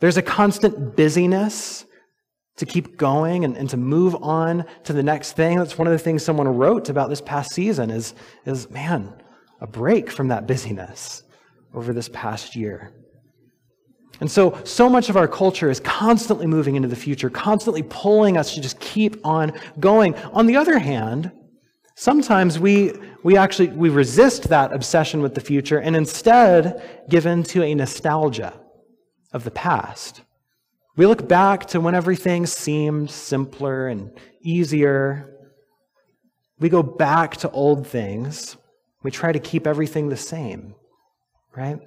There's 0.00 0.16
a 0.16 0.22
constant 0.22 0.96
busyness 0.96 1.84
to 2.58 2.66
keep 2.66 2.96
going 2.96 3.44
and, 3.44 3.56
and 3.56 3.70
to 3.70 3.76
move 3.76 4.14
on 4.22 4.64
to 4.84 4.92
the 4.92 5.02
next 5.02 5.32
thing. 5.32 5.58
That's 5.58 5.78
one 5.78 5.86
of 5.86 5.92
the 5.92 5.98
things 5.98 6.22
someone 6.22 6.48
wrote 6.48 6.88
about 6.88 7.08
this 7.08 7.20
past 7.20 7.52
season 7.52 7.90
is, 7.90 8.14
is 8.44 8.68
man, 8.70 9.14
a 9.60 9.66
break 9.66 10.10
from 10.10 10.28
that 10.28 10.46
busyness 10.46 11.22
over 11.72 11.92
this 11.92 12.08
past 12.08 12.56
year. 12.56 12.92
And 14.20 14.30
so, 14.30 14.60
so 14.64 14.88
much 14.88 15.08
of 15.08 15.16
our 15.16 15.28
culture 15.28 15.70
is 15.70 15.78
constantly 15.80 16.46
moving 16.46 16.74
into 16.74 16.88
the 16.88 16.96
future, 16.96 17.30
constantly 17.30 17.84
pulling 17.84 18.36
us 18.36 18.54
to 18.54 18.60
just 18.60 18.80
keep 18.80 19.24
on 19.24 19.52
going. 19.78 20.16
On 20.32 20.46
the 20.46 20.56
other 20.56 20.78
hand, 20.78 21.30
sometimes 21.94 22.58
we, 22.58 22.92
we 23.22 23.36
actually 23.36 23.68
we 23.68 23.88
resist 23.88 24.48
that 24.48 24.72
obsession 24.72 25.22
with 25.22 25.34
the 25.34 25.40
future 25.40 25.78
and 25.78 25.94
instead 25.94 27.06
give 27.08 27.26
in 27.26 27.44
to 27.44 27.62
a 27.62 27.74
nostalgia 27.74 28.58
of 29.32 29.44
the 29.44 29.52
past. 29.52 30.22
We 30.98 31.06
look 31.06 31.28
back 31.28 31.66
to 31.66 31.80
when 31.80 31.94
everything 31.94 32.44
seemed 32.44 33.08
simpler 33.08 33.86
and 33.86 34.10
easier. 34.42 35.32
We 36.58 36.68
go 36.68 36.82
back 36.82 37.36
to 37.36 37.50
old 37.52 37.86
things. 37.86 38.56
We 39.04 39.12
try 39.12 39.30
to 39.30 39.38
keep 39.38 39.64
everything 39.64 40.08
the 40.08 40.16
same, 40.16 40.74
right? 41.56 41.78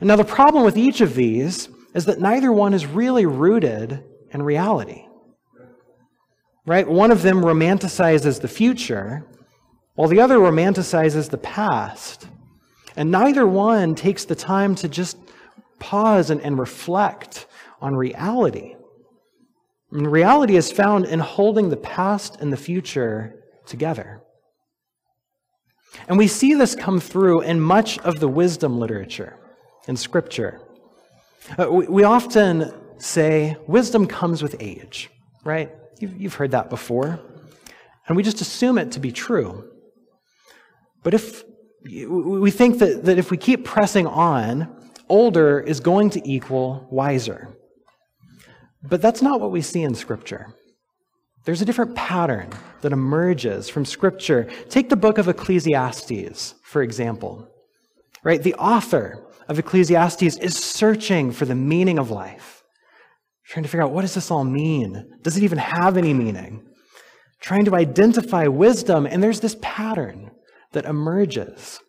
And 0.00 0.08
now, 0.08 0.16
the 0.16 0.24
problem 0.24 0.64
with 0.64 0.78
each 0.78 1.02
of 1.02 1.14
these 1.14 1.68
is 1.94 2.06
that 2.06 2.18
neither 2.18 2.50
one 2.50 2.72
is 2.72 2.86
really 2.86 3.26
rooted 3.26 4.02
in 4.32 4.42
reality. 4.42 5.04
Right? 6.64 6.88
One 6.88 7.10
of 7.10 7.20
them 7.20 7.42
romanticizes 7.42 8.40
the 8.40 8.48
future, 8.48 9.26
while 9.96 10.08
the 10.08 10.20
other 10.20 10.38
romanticizes 10.38 11.28
the 11.28 11.36
past. 11.36 12.26
And 12.96 13.10
neither 13.10 13.46
one 13.46 13.94
takes 13.94 14.24
the 14.24 14.34
time 14.34 14.74
to 14.76 14.88
just 14.88 15.18
pause 15.78 16.30
and, 16.30 16.40
and 16.40 16.58
reflect 16.58 17.46
on 17.80 17.94
reality. 17.94 18.74
And 19.90 20.10
reality 20.10 20.56
is 20.56 20.70
found 20.70 21.06
in 21.06 21.18
holding 21.20 21.70
the 21.70 21.76
past 21.76 22.36
and 22.40 22.52
the 22.52 22.56
future 22.56 23.42
together. 23.66 24.22
And 26.06 26.18
we 26.18 26.26
see 26.26 26.54
this 26.54 26.74
come 26.74 27.00
through 27.00 27.40
in 27.42 27.60
much 27.60 27.98
of 28.00 28.20
the 28.20 28.28
wisdom 28.28 28.78
literature 28.78 29.38
in 29.86 29.96
Scripture. 29.96 30.60
Uh, 31.58 31.70
we, 31.70 31.86
we, 31.86 32.04
often 32.04 32.72
say 32.98 33.56
wisdom 33.66 34.06
comes 34.06 34.42
with 34.42 34.56
age, 34.60 35.10
right? 35.44 35.70
You've, 35.98 36.20
you've 36.20 36.34
heard 36.34 36.50
that 36.50 36.68
before. 36.68 37.20
And 38.06 38.16
we 38.16 38.22
just 38.22 38.40
assume 38.40 38.76
it 38.76 38.92
to 38.92 39.00
be 39.00 39.12
true. 39.12 39.70
But 41.02 41.14
if 41.14 41.44
we 41.84 42.50
think 42.50 42.78
that, 42.80 43.04
that 43.04 43.18
if 43.18 43.30
we 43.30 43.36
keep 43.36 43.64
pressing 43.64 44.06
on, 44.06 44.90
older 45.08 45.60
is 45.60 45.80
going 45.80 46.10
to 46.10 46.28
equal 46.28 46.86
wiser. 46.90 47.48
But 48.82 49.02
that's 49.02 49.22
not 49.22 49.40
what 49.40 49.50
we 49.50 49.60
see 49.60 49.82
in 49.82 49.94
Scripture. 49.94 50.54
There's 51.44 51.62
a 51.62 51.64
different 51.64 51.94
pattern 51.94 52.50
that 52.82 52.92
emerges 52.92 53.68
from 53.68 53.84
Scripture. 53.84 54.48
Take 54.68 54.88
the 54.88 54.96
book 54.96 55.18
of 55.18 55.28
Ecclesiastes, 55.28 56.54
for 56.62 56.82
example. 56.82 57.48
Right? 58.22 58.42
The 58.42 58.54
author 58.54 59.24
of 59.48 59.58
Ecclesiastes 59.58 60.36
is 60.36 60.56
searching 60.56 61.32
for 61.32 61.46
the 61.46 61.54
meaning 61.54 61.98
of 61.98 62.10
life, 62.10 62.62
trying 63.46 63.62
to 63.62 63.68
figure 63.68 63.82
out 63.82 63.92
what 63.92 64.02
does 64.02 64.14
this 64.14 64.30
all 64.30 64.44
mean? 64.44 65.10
Does 65.22 65.36
it 65.36 65.42
even 65.42 65.58
have 65.58 65.96
any 65.96 66.12
meaning? 66.12 66.66
Trying 67.40 67.64
to 67.64 67.74
identify 67.74 68.46
wisdom, 68.46 69.06
and 69.06 69.22
there's 69.22 69.40
this 69.40 69.56
pattern 69.62 70.30
that 70.72 70.84
emerges 70.84 71.80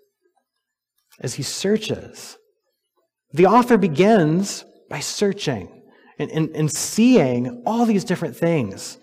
as 1.19 1.34
he 1.34 1.43
searches. 1.43 2.38
The 3.34 3.47
author 3.47 3.78
begins 3.78 4.63
by 4.89 5.02
searching 5.02 5.79
and, 6.19 6.29
and, 6.32 6.49
and 6.55 6.71
seeing 6.71 7.63
all 7.65 7.86
these 7.86 8.03
different 8.03 8.36
things. 8.36 8.97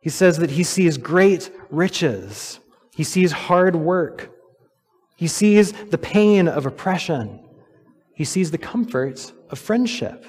He 0.00 0.10
says 0.10 0.36
that 0.38 0.50
he 0.50 0.62
sees 0.62 0.96
great 0.96 1.50
riches, 1.70 2.60
he 2.94 3.02
sees 3.02 3.32
hard 3.32 3.74
work, 3.74 4.30
he 5.16 5.26
sees 5.26 5.72
the 5.72 5.98
pain 5.98 6.46
of 6.46 6.66
oppression, 6.66 7.40
he 8.14 8.24
sees 8.24 8.50
the 8.50 8.58
comforts 8.58 9.32
of 9.50 9.58
friendship. 9.58 10.24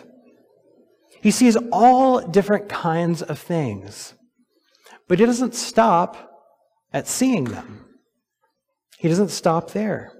He 1.21 1.31
sees 1.31 1.57
all 1.73 2.21
different 2.25 2.69
kinds 2.69 3.21
of 3.21 3.37
things, 3.37 4.13
but 5.07 5.19
he 5.19 5.25
doesn't 5.25 5.53
stop 5.53 6.31
at 6.93 7.07
seeing 7.07 7.43
them. 7.43 7.85
He 8.97 9.09
doesn't 9.09 9.29
stop 9.29 9.71
there. 9.71 10.13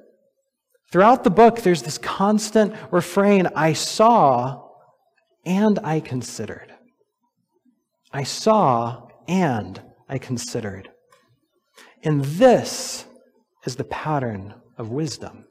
Throughout 0.92 1.24
the 1.24 1.30
book, 1.30 1.62
there's 1.62 1.84
this 1.84 1.98
constant 1.98 2.74
refrain 2.92 3.48
I 3.56 3.74
saw 3.74 4.69
and 5.46 5.80
I 5.84 6.00
considered. 6.00 6.74
I 8.12 8.24
saw 8.24 9.08
and 9.28 9.82
I 10.08 10.18
considered. 10.18 10.90
And 12.04 12.24
this 12.24 13.06
is 13.66 13.76
the 13.76 13.84
pattern 13.84 14.56
of 14.78 14.90
wisdom. 14.90 15.46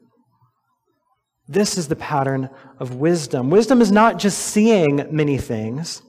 This 1.47 1.77
is 1.77 1.87
the 1.87 1.95
pattern 1.95 2.49
of 2.79 2.95
wisdom. 2.95 3.49
Wisdom 3.49 3.81
is 3.81 3.91
not 3.91 4.19
just 4.19 4.37
seeing 4.37 5.07
many 5.09 5.37
things, 5.37 6.01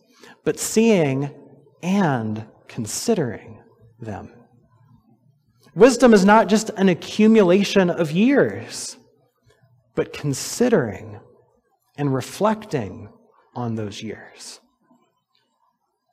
but 0.45 0.59
seeing 0.59 1.31
and 1.83 2.47
considering 2.69 3.63
them. 3.99 4.31
Wisdom 5.75 6.13
is 6.13 6.25
not 6.25 6.49
just 6.49 6.71
an 6.71 6.89
accumulation 6.89 7.91
of 7.91 8.11
years, 8.11 8.97
but 9.95 10.13
considering 10.13 11.21
and 11.97 12.13
reflecting 12.15 13.09
on 13.55 13.75
those 13.75 14.03
years. 14.03 14.61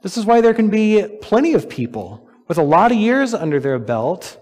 This 0.03 0.17
is 0.17 0.25
why 0.25 0.41
there 0.41 0.53
can 0.53 0.69
be 0.69 1.05
plenty 1.21 1.53
of 1.53 1.69
people 1.69 2.29
with 2.47 2.57
a 2.57 2.63
lot 2.63 2.91
of 2.91 2.97
years 2.97 3.33
under 3.33 3.59
their 3.59 3.79
belt 3.79 4.39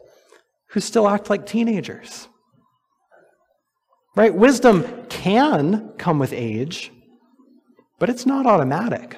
who 0.67 0.79
still 0.79 1.07
act 1.07 1.29
like 1.29 1.45
teenagers. 1.45 2.27
Right? 4.15 4.33
Wisdom 4.33 5.05
can 5.09 5.93
come 5.97 6.19
with 6.19 6.33
age, 6.33 6.91
but 7.99 8.09
it's 8.09 8.25
not 8.25 8.45
automatic. 8.45 9.17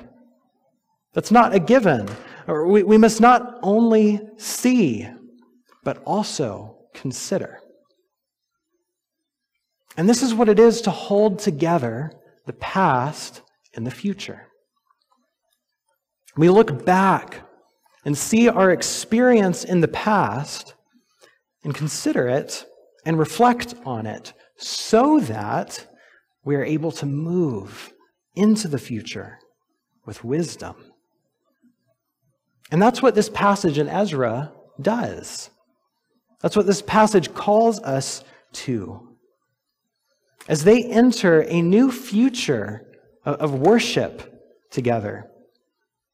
That's 1.13 1.31
not 1.31 1.53
a 1.53 1.59
given. 1.59 2.07
We, 2.47 2.83
we 2.83 2.97
must 2.97 3.19
not 3.19 3.59
only 3.61 4.21
see, 4.37 5.07
but 5.83 6.01
also 6.03 6.77
consider. 6.93 7.59
And 9.97 10.07
this 10.07 10.21
is 10.21 10.33
what 10.33 10.49
it 10.49 10.59
is 10.59 10.81
to 10.81 10.91
hold 10.91 11.39
together 11.39 12.11
the 12.45 12.53
past 12.53 13.41
in 13.77 13.83
the 13.83 13.91
future. 13.91 14.47
We 16.35 16.49
look 16.49 16.83
back 16.85 17.41
and 18.03 18.17
see 18.17 18.49
our 18.49 18.71
experience 18.71 19.63
in 19.63 19.81
the 19.81 19.87
past 19.87 20.73
and 21.63 21.73
consider 21.73 22.27
it 22.27 22.65
and 23.05 23.17
reflect 23.17 23.75
on 23.85 24.05
it 24.05 24.33
so 24.57 25.19
that 25.21 25.87
we 26.43 26.55
are 26.55 26.63
able 26.63 26.91
to 26.91 27.05
move 27.05 27.93
into 28.35 28.67
the 28.67 28.77
future 28.77 29.39
with 30.05 30.23
wisdom. 30.23 30.75
And 32.71 32.81
that's 32.81 33.01
what 33.01 33.15
this 33.15 33.29
passage 33.29 33.77
in 33.77 33.87
Ezra 33.87 34.53
does. 34.81 35.49
That's 36.41 36.55
what 36.55 36.65
this 36.65 36.81
passage 36.81 37.33
calls 37.33 37.79
us 37.81 38.23
to. 38.53 39.15
As 40.47 40.63
they 40.63 40.83
enter 40.83 41.41
a 41.41 41.61
new 41.61 41.91
future 41.91 42.86
of 43.35 43.53
worship 43.53 44.33
together, 44.71 45.25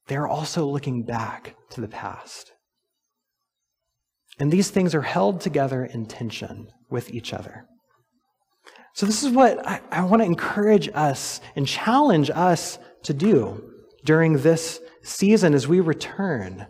they're 0.08 0.28
also 0.28 0.65
looking 0.65 1.04
back 1.04 1.56
to 1.71 1.82
the 1.82 1.88
past. 1.88 2.52
And 4.39 4.52
these 4.52 4.69
things 4.69 4.95
are 4.95 5.02
held 5.02 5.41
together 5.41 5.86
in 5.86 6.06
tension 6.06 6.67
with 6.89 7.12
each 7.12 7.34
other. 7.34 7.65
So, 8.95 9.06
this 9.06 9.23
is 9.23 9.32
what 9.32 9.65
I, 9.67 9.82
I 9.91 10.04
want 10.04 10.21
to 10.21 10.26
encourage 10.26 10.89
us 10.93 11.41
and 11.56 11.67
challenge 11.67 12.30
us 12.30 12.78
to 13.04 13.13
do 13.13 13.71
during 14.06 14.38
this 14.38 14.80
season 15.04 15.54
as 15.54 15.67
we 15.67 15.80
return 15.80 16.67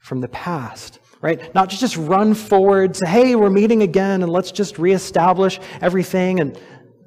from 0.00 0.20
the 0.20 0.28
past, 0.28 1.00
right? 1.20 1.52
Not 1.54 1.70
to 1.70 1.76
just 1.76 1.96
run 1.96 2.34
forward, 2.34 2.96
say, 2.96 3.06
hey, 3.06 3.36
we're 3.36 3.50
meeting 3.50 3.82
again, 3.82 4.22
and 4.22 4.30
let's 4.30 4.52
just 4.52 4.78
reestablish 4.78 5.58
everything 5.80 6.40
and 6.40 6.58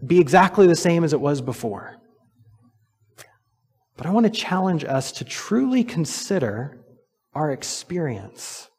be 0.05 0.19
exactly 0.19 0.67
the 0.67 0.75
same 0.75 1.03
as 1.03 1.13
it 1.13 1.21
was 1.21 1.41
before. 1.41 1.98
But 3.99 4.07
I 4.07 4.11
want 4.11 4.27
to 4.27 4.29
challenge 4.29 4.85
us 4.85 5.11
to 5.11 5.25
truly 5.25 5.83
consider 5.83 6.79
our 7.33 7.51
experience 7.51 8.69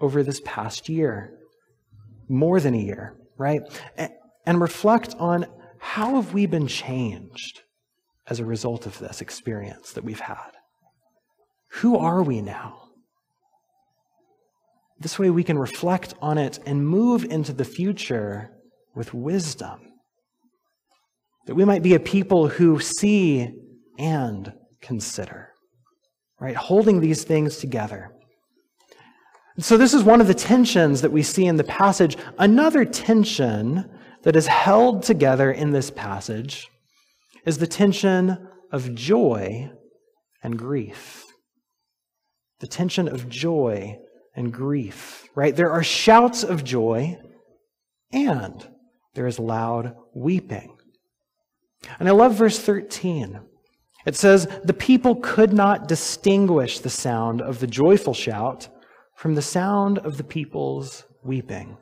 over 0.00 0.22
this 0.22 0.40
past 0.44 0.88
year, 0.88 1.36
more 2.28 2.60
than 2.60 2.74
a 2.74 2.78
year, 2.78 3.16
right? 3.36 3.60
And 4.46 4.60
reflect 4.60 5.16
on 5.18 5.46
how 5.80 6.14
have 6.14 6.32
we 6.32 6.46
been 6.46 6.68
changed 6.68 7.62
as 8.28 8.38
a 8.38 8.44
result 8.44 8.86
of 8.86 8.96
this 9.00 9.20
experience 9.20 9.94
that 9.94 10.04
we've 10.04 10.20
had? 10.20 10.52
Who 11.70 11.98
are 11.98 12.22
we 12.22 12.40
now? 12.40 12.82
This 15.00 15.18
way 15.18 15.28
we 15.30 15.42
can 15.42 15.58
reflect 15.58 16.14
on 16.22 16.38
it 16.38 16.60
and 16.64 16.86
move 16.86 17.24
into 17.24 17.52
the 17.52 17.64
future 17.64 18.52
with 18.94 19.12
wisdom. 19.12 19.80
That 21.46 21.56
we 21.56 21.64
might 21.64 21.82
be 21.82 21.94
a 21.94 22.00
people 22.00 22.46
who 22.46 22.78
see 22.78 23.50
and 23.98 24.52
consider, 24.80 25.50
right? 26.40 26.56
Holding 26.56 27.00
these 27.00 27.24
things 27.24 27.58
together. 27.58 28.10
So, 29.58 29.76
this 29.76 29.92
is 29.92 30.04
one 30.04 30.20
of 30.20 30.28
the 30.28 30.34
tensions 30.34 31.00
that 31.00 31.10
we 31.10 31.22
see 31.22 31.46
in 31.46 31.56
the 31.56 31.64
passage. 31.64 32.16
Another 32.38 32.84
tension 32.84 33.90
that 34.22 34.36
is 34.36 34.46
held 34.46 35.02
together 35.02 35.50
in 35.50 35.72
this 35.72 35.90
passage 35.90 36.68
is 37.44 37.58
the 37.58 37.66
tension 37.66 38.48
of 38.70 38.94
joy 38.94 39.70
and 40.42 40.58
grief. 40.58 41.24
The 42.60 42.66
tension 42.66 43.08
of 43.08 43.28
joy 43.28 43.98
and 44.34 44.52
grief, 44.52 45.28
right? 45.34 45.54
There 45.54 45.70
are 45.70 45.82
shouts 45.82 46.44
of 46.44 46.62
joy 46.62 47.18
and 48.12 48.68
there 49.14 49.26
is 49.26 49.38
loud 49.38 49.96
weeping. 50.14 50.76
And 51.98 52.08
I 52.08 52.12
love 52.12 52.34
verse 52.34 52.58
13. 52.58 53.40
It 54.08 54.16
says, 54.16 54.48
The 54.64 54.72
people 54.72 55.16
could 55.16 55.52
not 55.52 55.86
distinguish 55.86 56.78
the 56.78 56.88
sound 56.88 57.42
of 57.42 57.58
the 57.58 57.66
joyful 57.66 58.14
shout 58.14 58.66
from 59.14 59.34
the 59.34 59.42
sound 59.42 59.98
of 59.98 60.16
the 60.16 60.24
people's 60.24 61.04
weeping. 61.22 61.76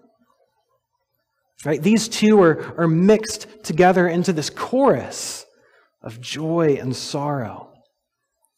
Right? 1.65 1.81
These 1.81 2.09
two 2.09 2.43
are, 2.43 2.75
are 2.81 2.89
mixed 2.89 3.47
together 3.63 4.09
into 4.09 4.33
this 4.33 4.51
chorus 4.51 5.47
of 6.03 6.21
joy 6.21 6.77
and 6.81 6.97
sorrow, 6.97 7.73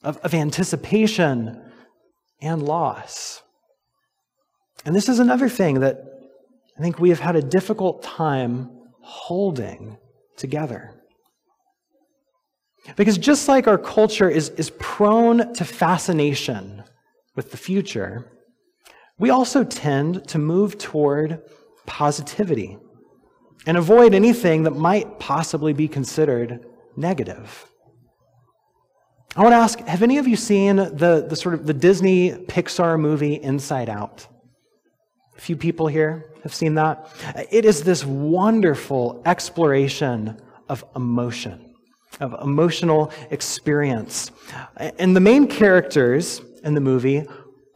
of, 0.03 0.17
of 0.19 0.33
anticipation 0.33 1.63
and 2.41 2.63
loss. 2.63 3.43
And 4.87 4.97
this 4.97 5.11
is 5.11 5.19
another 5.19 5.51
thing 5.51 5.81
that 5.81 5.99
I 6.79 6.81
think 6.81 6.99
we 6.99 7.11
have 7.11 7.21
had 7.21 7.37
a 7.37 7.43
difficult 7.43 8.03
time 8.03 8.71
holding 9.03 9.99
together. 10.39 10.98
Because 12.97 13.19
just 13.19 13.49
like 13.49 13.67
our 13.67 13.79
culture 13.79 14.29
is, 14.29 14.51
is 14.51 14.71
prone 14.79 15.55
to 15.55 15.65
fascination 15.65 16.83
with 17.37 17.51
the 17.51 17.57
future, 17.57 18.31
we 19.19 19.31
also 19.31 19.65
tend 19.65 20.27
to 20.29 20.39
move 20.39 20.79
toward 20.79 21.43
positivity 21.87 22.79
and 23.67 23.77
avoid 23.77 24.15
anything 24.15 24.63
that 24.63 24.73
might 24.73 25.19
possibly 25.19 25.73
be 25.73 25.89
considered 25.89 26.65
negative. 26.97 27.71
I 29.37 29.43
want 29.43 29.53
to 29.53 29.57
ask 29.57 29.79
have 29.81 30.03
any 30.03 30.19
of 30.19 30.27
you 30.27 30.37
seen 30.37 30.77
the, 30.77 31.27
the 31.29 31.37
sort 31.37 31.55
of 31.55 31.67
the 31.67 31.75
Disney 31.75 32.33
Pixar 32.33 32.99
movie 32.99 33.35
Inside 33.35 33.89
Out? 33.89 34.27
A 35.37 35.41
few 35.41 35.57
people 35.57 35.87
here 35.87 36.33
have 36.43 36.55
seen 36.55 36.75
that. 36.75 37.09
It 37.51 37.65
is 37.65 37.83
this 37.83 38.05
wonderful 38.05 39.23
exploration 39.25 40.41
of 40.69 40.85
emotion, 40.97 41.68
of 42.21 42.35
emotional 42.43 43.13
experience. 43.31 44.31
And 44.77 45.15
the 45.15 45.21
main 45.21 45.47
characters 45.47 46.41
in 46.65 46.75
the 46.75 46.81
movie 46.81 47.25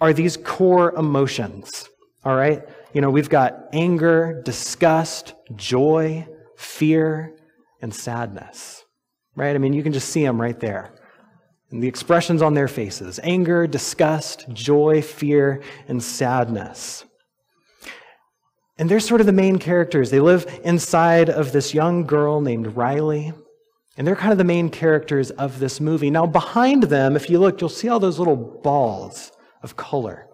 are 0.01 0.13
these 0.13 0.37
core 0.37 0.95
emotions, 0.95 1.89
all 2.25 2.35
right? 2.35 2.63
You 2.93 3.01
know, 3.01 3.11
we've 3.11 3.31
got 3.31 3.69
anger, 3.73 4.43
disgust, 4.45 5.35
joy, 5.55 6.27
fear, 6.57 7.37
and 7.81 7.95
sadness, 7.95 8.85
right? 9.37 9.55
I 9.55 9.59
mean, 9.59 9.73
you 9.73 9.83
can 9.83 9.93
just 9.93 10.09
see 10.09 10.25
them 10.25 10.41
right 10.41 10.59
there. 10.59 10.95
And 11.71 11.83
the 11.83 11.89
expressions 11.89 12.43
on 12.43 12.55
their 12.55 12.69
faces 12.69 13.19
anger, 13.23 13.67
disgust, 13.67 14.47
joy, 14.53 15.03
fear, 15.03 15.63
and 15.89 16.03
sadness. 16.03 17.05
And 18.77 18.91
they're 18.91 19.01
sort 19.01 19.21
of 19.21 19.27
the 19.27 19.33
main 19.33 19.59
characters. 19.59 20.11
They 20.11 20.21
live 20.21 20.61
inside 20.65 21.31
of 21.31 21.53
this 21.53 21.73
young 21.73 22.05
girl 22.05 22.41
named 22.41 22.77
Riley. 22.77 23.33
And 23.97 24.07
they're 24.07 24.17
kind 24.17 24.33
of 24.33 24.39
the 24.39 24.45
main 24.45 24.71
characters 24.71 25.31
of 25.31 25.59
this 25.59 25.81
movie. 25.81 26.11
Now, 26.11 26.27
behind 26.27 26.85
them, 26.85 27.15
if 27.15 27.29
you 27.29 27.39
look, 27.39 27.61
you'll 27.61 27.69
see 27.69 27.89
all 27.89 28.01
those 28.01 28.19
little 28.19 28.37
balls 28.37 29.33
of 29.63 29.77
color. 29.77 30.27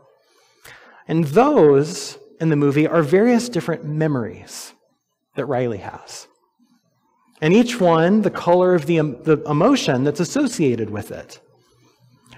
And 1.08 1.24
those 1.24 2.18
in 2.40 2.50
the 2.50 2.56
movie 2.56 2.86
are 2.86 3.02
various 3.02 3.48
different 3.48 3.84
memories 3.84 4.74
that 5.34 5.46
Riley 5.46 5.78
has. 5.78 6.28
And 7.40 7.52
each 7.54 7.80
one, 7.80 8.22
the 8.22 8.30
color 8.30 8.74
of 8.74 8.86
the, 8.86 8.98
the 8.98 9.42
emotion 9.48 10.04
that's 10.04 10.20
associated 10.20 10.90
with 10.90 11.10
it. 11.10 11.40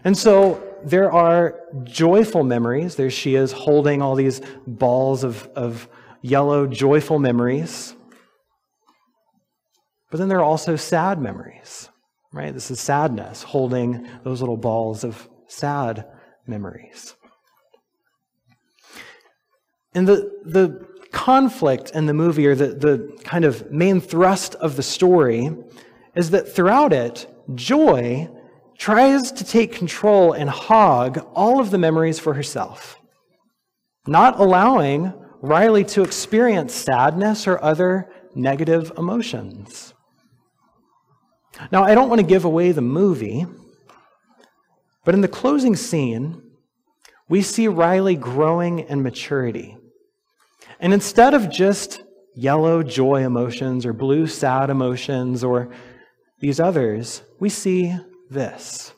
And 0.05 0.17
so 0.17 0.63
there 0.85 1.13
are 1.13 1.61
joyful 1.85 2.45
memories. 2.45 2.97
There 2.97 3.11
she 3.11 3.35
is 3.35 3.53
holding 3.53 4.01
all 4.01 4.15
these 4.15 4.41
balls 4.67 5.25
of, 5.25 5.49
of 5.55 5.89
yellow, 6.23 6.67
joyful 6.67 7.19
memories. 7.19 7.95
But 10.11 10.19
then 10.19 10.29
there 10.29 10.39
are 10.39 10.45
also 10.45 10.77
sad 10.77 11.21
memories, 11.21 11.89
right? 12.33 12.53
This 12.53 12.71
is 12.71 12.81
sadness, 12.81 13.43
holding 13.43 14.09
those 14.25 14.41
little 14.41 14.57
balls 14.57 15.05
of 15.05 15.29
sad 15.47 16.07
memories. 16.47 17.15
And 19.95 20.07
the, 20.07 20.31
the 20.45 20.87
conflict 21.13 21.91
in 21.91 22.07
the 22.07 22.15
movie, 22.15 22.47
or 22.47 22.55
the, 22.55 22.69
the 22.69 23.19
kind 23.25 23.45
of 23.45 23.71
main 23.71 24.01
thrust 24.01 24.55
of 24.57 24.77
the 24.77 24.83
story, 24.83 25.51
is 26.15 26.31
that 26.31 26.53
throughout 26.53 26.93
it, 26.93 27.27
joy 27.55 28.29
tries 28.79 29.31
to 29.33 29.45
take 29.45 29.73
control 29.73 30.33
and 30.33 30.49
hog 30.49 31.25
all 31.35 31.61
of 31.61 31.71
the 31.71 31.79
memories 31.79 32.19
for 32.19 32.35
herself, 32.35 32.99
not 34.07 34.41
allowing 34.41 35.13
Riley 35.43 35.85
to 35.85 36.03
experience 36.03 36.75
sadness 36.75 37.47
or 37.47 37.63
other 37.63 38.11
negative 38.35 38.93
emotions. 38.97 39.95
Now, 41.71 41.85
I 41.85 41.95
don't 41.95 42.09
want 42.09 42.21
to 42.21 42.27
give 42.27 42.45
away 42.45 42.73
the 42.73 42.81
movie, 42.81 43.47
but 45.05 45.15
in 45.15 45.21
the 45.21 45.29
closing 45.29 45.77
scene, 45.77 46.43
we 47.29 47.43
see 47.43 47.69
Riley 47.69 48.17
growing 48.17 48.81
in 48.81 49.03
maturity. 49.03 49.77
And 50.81 50.93
instead 50.93 51.35
of 51.35 51.51
just 51.51 52.03
yellow 52.35 52.83
joy 52.83 53.25
emotions 53.25 53.85
or 53.85 53.93
blue 53.93 54.27
sad 54.27 54.71
emotions 54.71 55.45
or 55.45 55.71
these 56.41 56.59
others, 56.59 57.23
we 57.39 57.49
see 57.49 57.95
this 58.31 58.93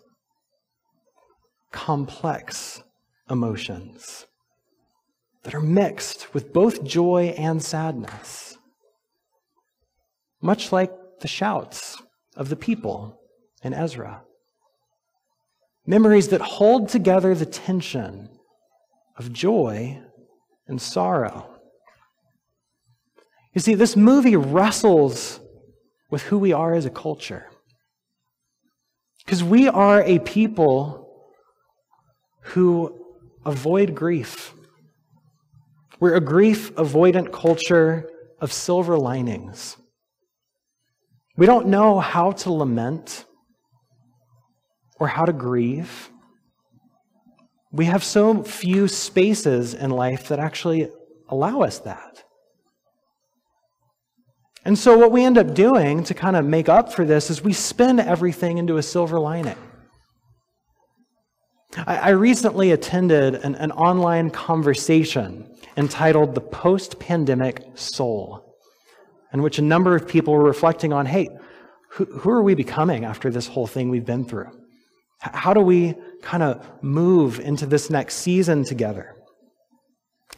complex 1.72 2.82
emotions 3.30 4.26
that 5.42 5.54
are 5.54 5.60
mixed 5.60 6.32
with 6.34 6.52
both 6.52 6.84
joy 6.84 7.34
and 7.36 7.62
sadness, 7.62 8.56
much 10.40 10.70
like 10.70 10.92
the 11.20 11.28
shouts 11.28 12.00
of 12.36 12.48
the 12.48 12.56
people 12.56 13.20
in 13.62 13.74
Ezra. 13.74 14.22
Memories 15.86 16.28
that 16.28 16.40
hold 16.40 16.88
together 16.88 17.34
the 17.34 17.46
tension 17.46 18.28
of 19.16 19.32
joy 19.32 20.00
and 20.66 20.80
sorrow. 20.80 21.48
You 23.54 23.60
see, 23.60 23.74
this 23.74 23.96
movie 23.96 24.36
wrestles 24.36 25.40
with 26.10 26.22
who 26.22 26.38
we 26.38 26.52
are 26.52 26.74
as 26.74 26.86
a 26.86 26.90
culture. 26.90 27.50
Because 29.24 29.44
we 29.44 29.68
are 29.68 30.02
a 30.02 30.18
people 30.20 31.02
who 32.40 33.04
avoid 33.44 33.94
grief. 33.94 34.54
We're 36.00 36.16
a 36.16 36.20
grief 36.20 36.74
avoidant 36.74 37.32
culture 37.32 38.08
of 38.40 38.52
silver 38.52 38.98
linings. 38.98 39.76
We 41.42 41.46
don't 41.46 41.66
know 41.66 41.98
how 41.98 42.30
to 42.30 42.52
lament 42.52 43.24
or 45.00 45.08
how 45.08 45.24
to 45.24 45.32
grieve. 45.32 46.08
We 47.72 47.86
have 47.86 48.04
so 48.04 48.44
few 48.44 48.86
spaces 48.86 49.74
in 49.74 49.90
life 49.90 50.28
that 50.28 50.38
actually 50.38 50.88
allow 51.28 51.62
us 51.62 51.80
that. 51.80 52.22
And 54.64 54.78
so, 54.78 54.96
what 54.96 55.10
we 55.10 55.24
end 55.24 55.36
up 55.36 55.52
doing 55.52 56.04
to 56.04 56.14
kind 56.14 56.36
of 56.36 56.44
make 56.44 56.68
up 56.68 56.92
for 56.92 57.04
this 57.04 57.28
is 57.28 57.42
we 57.42 57.52
spin 57.52 57.98
everything 57.98 58.58
into 58.58 58.76
a 58.76 58.82
silver 58.84 59.18
lining. 59.18 59.58
I, 61.76 61.96
I 61.96 62.08
recently 62.10 62.70
attended 62.70 63.34
an, 63.34 63.56
an 63.56 63.72
online 63.72 64.30
conversation 64.30 65.52
entitled 65.76 66.36
The 66.36 66.40
Post 66.40 67.00
Pandemic 67.00 67.64
Soul, 67.74 68.51
in 69.32 69.42
which 69.42 69.58
a 69.58 69.62
number 69.62 69.96
of 69.96 70.06
people 70.06 70.34
were 70.34 70.44
reflecting 70.44 70.92
on 70.92 71.06
hey, 71.06 71.28
who, 71.90 72.04
who 72.04 72.30
are 72.30 72.42
we 72.42 72.54
becoming 72.54 73.04
after 73.04 73.30
this 73.30 73.46
whole 73.46 73.66
thing 73.66 73.90
we've 73.90 74.06
been 74.06 74.24
through? 74.24 74.50
How 75.20 75.54
do 75.54 75.60
we 75.60 75.94
kind 76.22 76.42
of 76.42 76.66
move 76.82 77.38
into 77.38 77.66
this 77.66 77.90
next 77.90 78.16
season 78.16 78.64
together? 78.64 79.14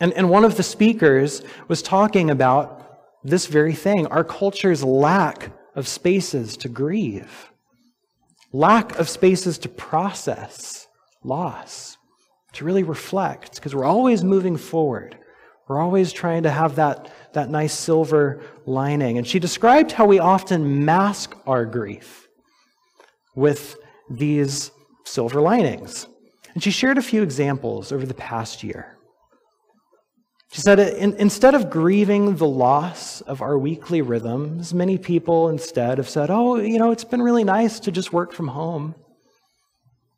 And, 0.00 0.12
and 0.14 0.28
one 0.28 0.44
of 0.44 0.57
the 0.57 0.62
speakers 0.62 1.42
was 1.68 1.80
talking 1.80 2.30
about 2.30 2.80
this 3.22 3.46
very 3.46 3.72
thing 3.72 4.07
our 4.09 4.24
culture's 4.24 4.83
lack 4.83 5.50
of 5.74 5.88
spaces 5.88 6.57
to 6.59 6.68
grieve, 6.68 7.50
lack 8.52 8.98
of 8.98 9.09
spaces 9.09 9.59
to 9.59 9.68
process 9.68 10.87
loss, 11.22 11.96
to 12.52 12.64
really 12.64 12.83
reflect, 12.83 13.54
because 13.54 13.74
we're 13.74 13.85
always 13.85 14.22
moving 14.22 14.57
forward. 14.57 15.16
We're 15.68 15.81
always 15.81 16.12
trying 16.12 16.42
to 16.42 16.50
have 16.50 16.77
that, 16.77 17.11
that 17.33 17.48
nice 17.48 17.72
silver 17.72 18.42
lining. 18.66 19.18
And 19.18 19.27
she 19.27 19.38
described 19.38 19.92
how 19.92 20.07
we 20.07 20.18
often 20.18 20.85
mask 20.85 21.35
our 21.46 21.64
grief 21.64 22.29
with 23.35 23.77
these 24.11 24.70
silver 25.05 25.40
linings. 25.40 26.07
And 26.53 26.62
she 26.62 26.70
shared 26.70 26.98
a 26.98 27.03
few 27.03 27.22
examples 27.22 27.92
over 27.92 28.05
the 28.05 28.14
past 28.14 28.62
year. 28.62 28.96
She 30.53 30.61
said, 30.61 30.79
in, 30.79 31.14
instead 31.14 31.57
of 31.57 31.68
grieving 31.68 32.37
the 32.37 32.46
loss 32.46 33.22
of 33.22 33.42
our 33.42 33.59
weekly 33.59 34.03
rhythms, 34.03 34.72
many 34.72 34.98
people 34.98 35.48
instead 35.48 35.98
have 35.98 36.09
said, 36.09 36.31
oh, 36.31 36.57
you 36.57 36.79
know, 36.79 36.92
it's 36.92 37.05
been 37.05 37.22
really 37.22 37.42
nice 37.42 37.81
to 37.81 37.90
just 37.90 38.12
work 38.12 38.33
from 38.33 38.48
home. 38.48 38.94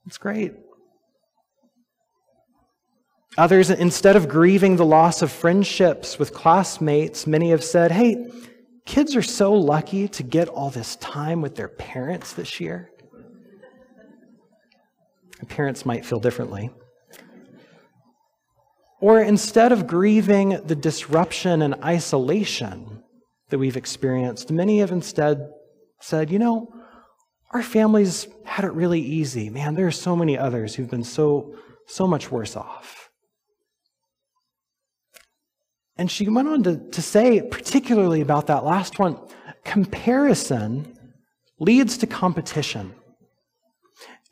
It's 0.06 0.18
great. 0.18 0.52
Others, 3.38 3.70
instead 3.70 4.16
of 4.16 4.28
grieving 4.28 4.76
the 4.76 4.84
loss 4.84 5.20
of 5.20 5.30
friendships 5.30 6.18
with 6.18 6.32
classmates, 6.32 7.26
many 7.26 7.50
have 7.50 7.62
said, 7.62 7.92
hey, 7.92 8.30
kids 8.86 9.14
are 9.14 9.22
so 9.22 9.52
lucky 9.52 10.08
to 10.08 10.22
get 10.22 10.48
all 10.48 10.70
this 10.70 10.96
time 10.96 11.42
with 11.42 11.54
their 11.54 11.68
parents 11.68 12.32
this 12.32 12.60
year. 12.60 12.90
Parents 15.48 15.84
might 15.84 16.06
feel 16.06 16.18
differently. 16.18 16.70
Or 19.02 19.20
instead 19.20 19.70
of 19.70 19.86
grieving 19.86 20.60
the 20.64 20.74
disruption 20.74 21.60
and 21.60 21.74
isolation 21.84 23.02
that 23.50 23.58
we've 23.58 23.76
experienced, 23.76 24.50
many 24.50 24.78
have 24.78 24.92
instead 24.92 25.50
said, 26.00 26.30
you 26.30 26.38
know, 26.38 26.72
our 27.52 27.62
families 27.62 28.28
had 28.44 28.64
it 28.64 28.72
really 28.72 29.00
easy. 29.00 29.50
Man, 29.50 29.74
there 29.74 29.86
are 29.86 29.92
so 29.92 30.16
many 30.16 30.38
others 30.38 30.74
who've 30.74 30.90
been 30.90 31.04
so, 31.04 31.54
so 31.86 32.06
much 32.06 32.30
worse 32.30 32.56
off. 32.56 33.05
And 35.98 36.10
she 36.10 36.28
went 36.28 36.48
on 36.48 36.62
to, 36.64 36.76
to 36.76 37.02
say, 37.02 37.40
particularly 37.40 38.20
about 38.20 38.48
that 38.48 38.64
last 38.64 38.98
one, 38.98 39.18
comparison 39.64 40.96
leads 41.58 41.96
to 41.98 42.06
competition. 42.06 42.94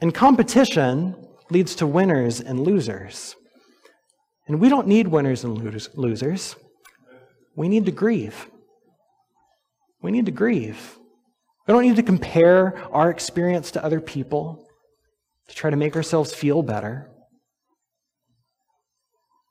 And 0.01 0.15
competition 0.15 1.17
leads 1.51 1.75
to 1.77 1.87
winners 1.87 2.41
and 2.41 2.61
losers. 2.61 3.35
And 4.47 4.61
we 4.61 4.69
don't 4.69 4.87
need 4.87 5.09
winners 5.09 5.45
and 5.45 5.57
losers. 5.95 6.57
We 7.57 7.69
need 7.69 7.87
to 7.87 7.93
grieve. 7.93 8.47
We 10.03 10.11
need 10.11 10.27
to 10.27 10.33
grieve. 10.33 10.99
We 11.67 11.73
don't 11.73 11.83
need 11.83 11.97
to 11.97 12.03
compare 12.03 12.79
our 12.93 13.09
experience 13.09 13.71
to 13.71 13.85
other 13.85 14.01
people 14.01 14.67
to 15.49 15.55
try 15.55 15.71
to 15.71 15.77
make 15.77 15.97
ourselves 15.97 16.35
feel 16.35 16.63
better. 16.63 17.11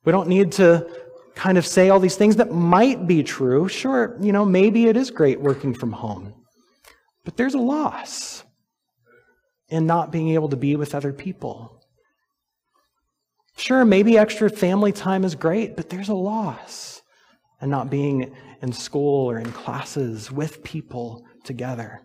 We 0.06 0.12
don't 0.12 0.28
need 0.28 0.52
to 0.54 0.88
kind 1.36 1.58
of 1.58 1.65
say 1.65 1.89
all 1.89 2.00
these 2.00 2.15
things 2.15 2.36
that 2.38 2.52
might 2.52 3.08
be 3.08 3.24
true. 3.24 3.67
Sure, 3.67 4.17
you 4.22 4.32
know, 4.32 4.46
maybe 4.46 4.88
it 4.88 4.98
is 4.98 5.12
great 5.12 5.39
working 5.39 5.74
from 5.74 5.91
home, 5.91 6.34
but 7.26 7.38
there's 7.38 7.56
a 7.56 7.60
loss 7.60 8.43
in 9.69 9.86
not 9.86 10.12
being 10.12 10.30
able 10.30 10.50
to 10.50 10.58
be 10.58 10.76
with 10.76 10.93
other 10.93 11.13
people. 11.13 11.80
Sure, 13.56 13.86
maybe 13.86 14.17
extra 14.17 14.50
family 14.50 14.91
time 14.91 15.24
is 15.24 15.36
great, 15.36 15.76
but 15.76 15.89
there's 15.89 16.10
a 16.10 16.13
loss 16.13 17.02
in 17.62 17.69
not 17.69 17.89
being 17.89 18.36
in 18.62 18.74
school 18.74 19.30
or 19.30 19.39
in 19.39 19.52
classes 19.52 20.32
with 20.32 20.63
people 20.63 21.24
together. 21.43 22.02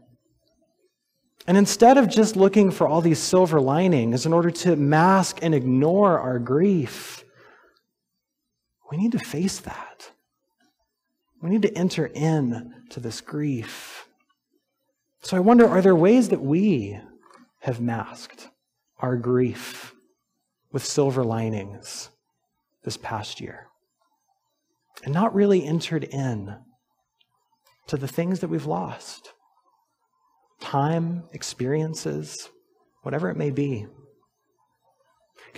And 1.46 1.56
instead 1.56 1.96
of 1.96 2.08
just 2.08 2.36
looking 2.36 2.70
for 2.70 2.86
all 2.86 3.00
these 3.00 3.18
silver 3.18 3.60
linings 3.60 4.26
in 4.26 4.32
order 4.32 4.50
to 4.50 4.76
mask 4.76 5.38
and 5.40 5.54
ignore 5.54 6.18
our 6.18 6.38
grief, 6.38 7.24
we 8.90 8.96
need 8.96 9.12
to 9.12 9.18
face 9.18 9.58
that. 9.60 10.10
We 11.42 11.50
need 11.50 11.62
to 11.62 11.74
enter 11.76 12.06
in 12.06 12.74
to 12.90 13.00
this 13.00 13.20
grief. 13.20 14.08
So 15.22 15.36
I 15.36 15.40
wonder 15.40 15.66
are 15.68 15.82
there 15.82 15.94
ways 15.94 16.30
that 16.30 16.42
we 16.42 16.98
have 17.60 17.80
masked 17.80 18.48
our 18.98 19.16
grief? 19.16 19.94
with 20.72 20.84
silver 20.84 21.24
linings 21.24 22.10
this 22.84 22.96
past 22.96 23.40
year 23.40 23.68
and 25.04 25.14
not 25.14 25.34
really 25.34 25.64
entered 25.64 26.04
in 26.04 26.56
to 27.86 27.96
the 27.96 28.08
things 28.08 28.40
that 28.40 28.48
we've 28.48 28.66
lost 28.66 29.32
time, 30.60 31.22
experiences, 31.32 32.50
whatever 33.02 33.30
it 33.30 33.36
may 33.36 33.50
be. 33.50 33.86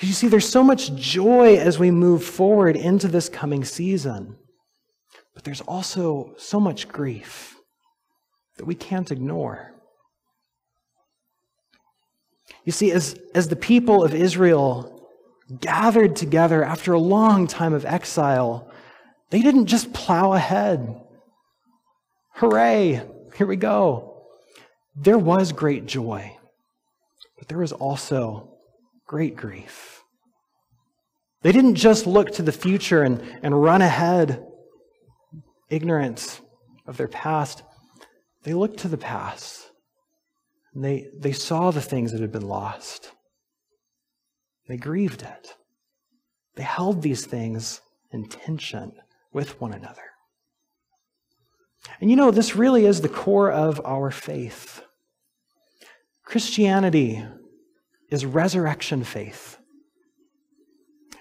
Because 0.01 0.09
you 0.09 0.15
see, 0.15 0.29
there's 0.29 0.49
so 0.49 0.65
much 0.65 0.95
joy 0.95 1.59
as 1.59 1.79
we 1.79 1.91
move 1.91 2.25
forward 2.25 2.75
into 2.75 3.07
this 3.07 3.29
coming 3.29 3.67
season, 3.67 4.39
but 5.35 5.45
there's 5.45 5.61
also 5.61 6.33
so 6.39 6.59
much 6.59 6.89
grief 6.89 7.55
that 8.57 8.65
we 8.65 8.75
can't 8.75 9.11
ignore. 9.11 9.75
You 12.65 12.73
see, 12.73 12.91
as, 12.93 13.15
as 13.35 13.49
the 13.49 13.57
people 13.57 14.03
of 14.03 14.15
Israel 14.15 15.07
gathered 15.61 16.17
together 16.17 16.65
after 16.65 16.95
a 16.95 16.99
long 16.99 17.47
time 17.47 17.75
of 17.75 17.85
exile, 17.85 18.73
they 19.29 19.43
didn't 19.43 19.67
just 19.67 19.93
plow 19.93 20.33
ahead. 20.33 20.99
Hooray, 22.37 23.07
here 23.37 23.47
we 23.47 23.57
go. 23.57 24.25
There 24.97 25.19
was 25.19 25.53
great 25.53 25.85
joy, 25.85 26.39
but 27.39 27.49
there 27.49 27.59
was 27.59 27.73
also 27.73 28.51
great 29.11 29.35
grief. 29.35 30.05
They 31.43 31.51
didn't 31.51 31.75
just 31.75 32.07
look 32.07 32.31
to 32.35 32.43
the 32.43 32.53
future 32.53 33.03
and, 33.03 33.21
and 33.43 33.61
run 33.61 33.83
ahead, 33.83 34.47
ignorant 35.69 36.41
of 36.87 36.97
their 36.97 37.09
past. 37.09 37.65
They 38.45 38.55
looked 38.55 38.79
to 38.81 38.89
the 38.89 38.97
past. 38.97 39.69
And 40.73 40.85
they, 40.85 41.09
they 41.19 41.33
saw 41.33 41.73
the 41.73 41.81
things 41.81 42.13
that 42.13 42.21
had 42.21 42.31
been 42.31 42.47
lost. 42.47 43.11
They 44.69 44.77
grieved 44.77 45.23
it. 45.23 45.57
They 46.55 46.63
held 46.63 47.03
these 47.03 47.27
things 47.27 47.81
in 48.13 48.29
tension 48.29 48.93
with 49.33 49.61
one 49.61 49.73
another. 49.73 50.09
And 52.01 52.11
you 52.11 52.15
know, 52.15 52.31
this 52.31 52.55
really 52.55 52.87
is 52.87 53.01
the 53.01 53.09
core 53.09 53.51
of 53.51 53.85
our 53.85 54.13
faith. 54.13 54.85
Christianity 56.25 57.25
is 58.11 58.27
resurrection 58.27 59.05
faith. 59.05 59.59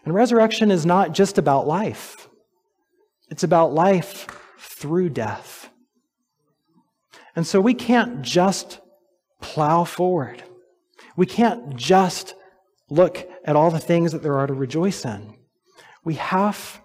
And 0.03 0.13
resurrection 0.13 0.71
is 0.71 0.85
not 0.85 1.13
just 1.13 1.37
about 1.37 1.67
life, 1.67 2.27
it's 3.29 3.43
about 3.43 3.73
life 3.73 4.27
through 4.57 5.09
death. 5.09 5.69
And 7.35 7.45
so 7.45 7.61
we 7.61 7.73
can't 7.73 8.21
just 8.21 8.79
plow 9.39 9.83
forward. 9.83 10.43
We 11.15 11.25
can't 11.25 11.75
just 11.75 12.33
look 12.89 13.29
at 13.45 13.55
all 13.55 13.71
the 13.71 13.79
things 13.79 14.11
that 14.11 14.23
there 14.23 14.37
are 14.37 14.47
to 14.47 14.53
rejoice 14.53 15.05
in. 15.05 15.35
We 16.03 16.15
have 16.15 16.81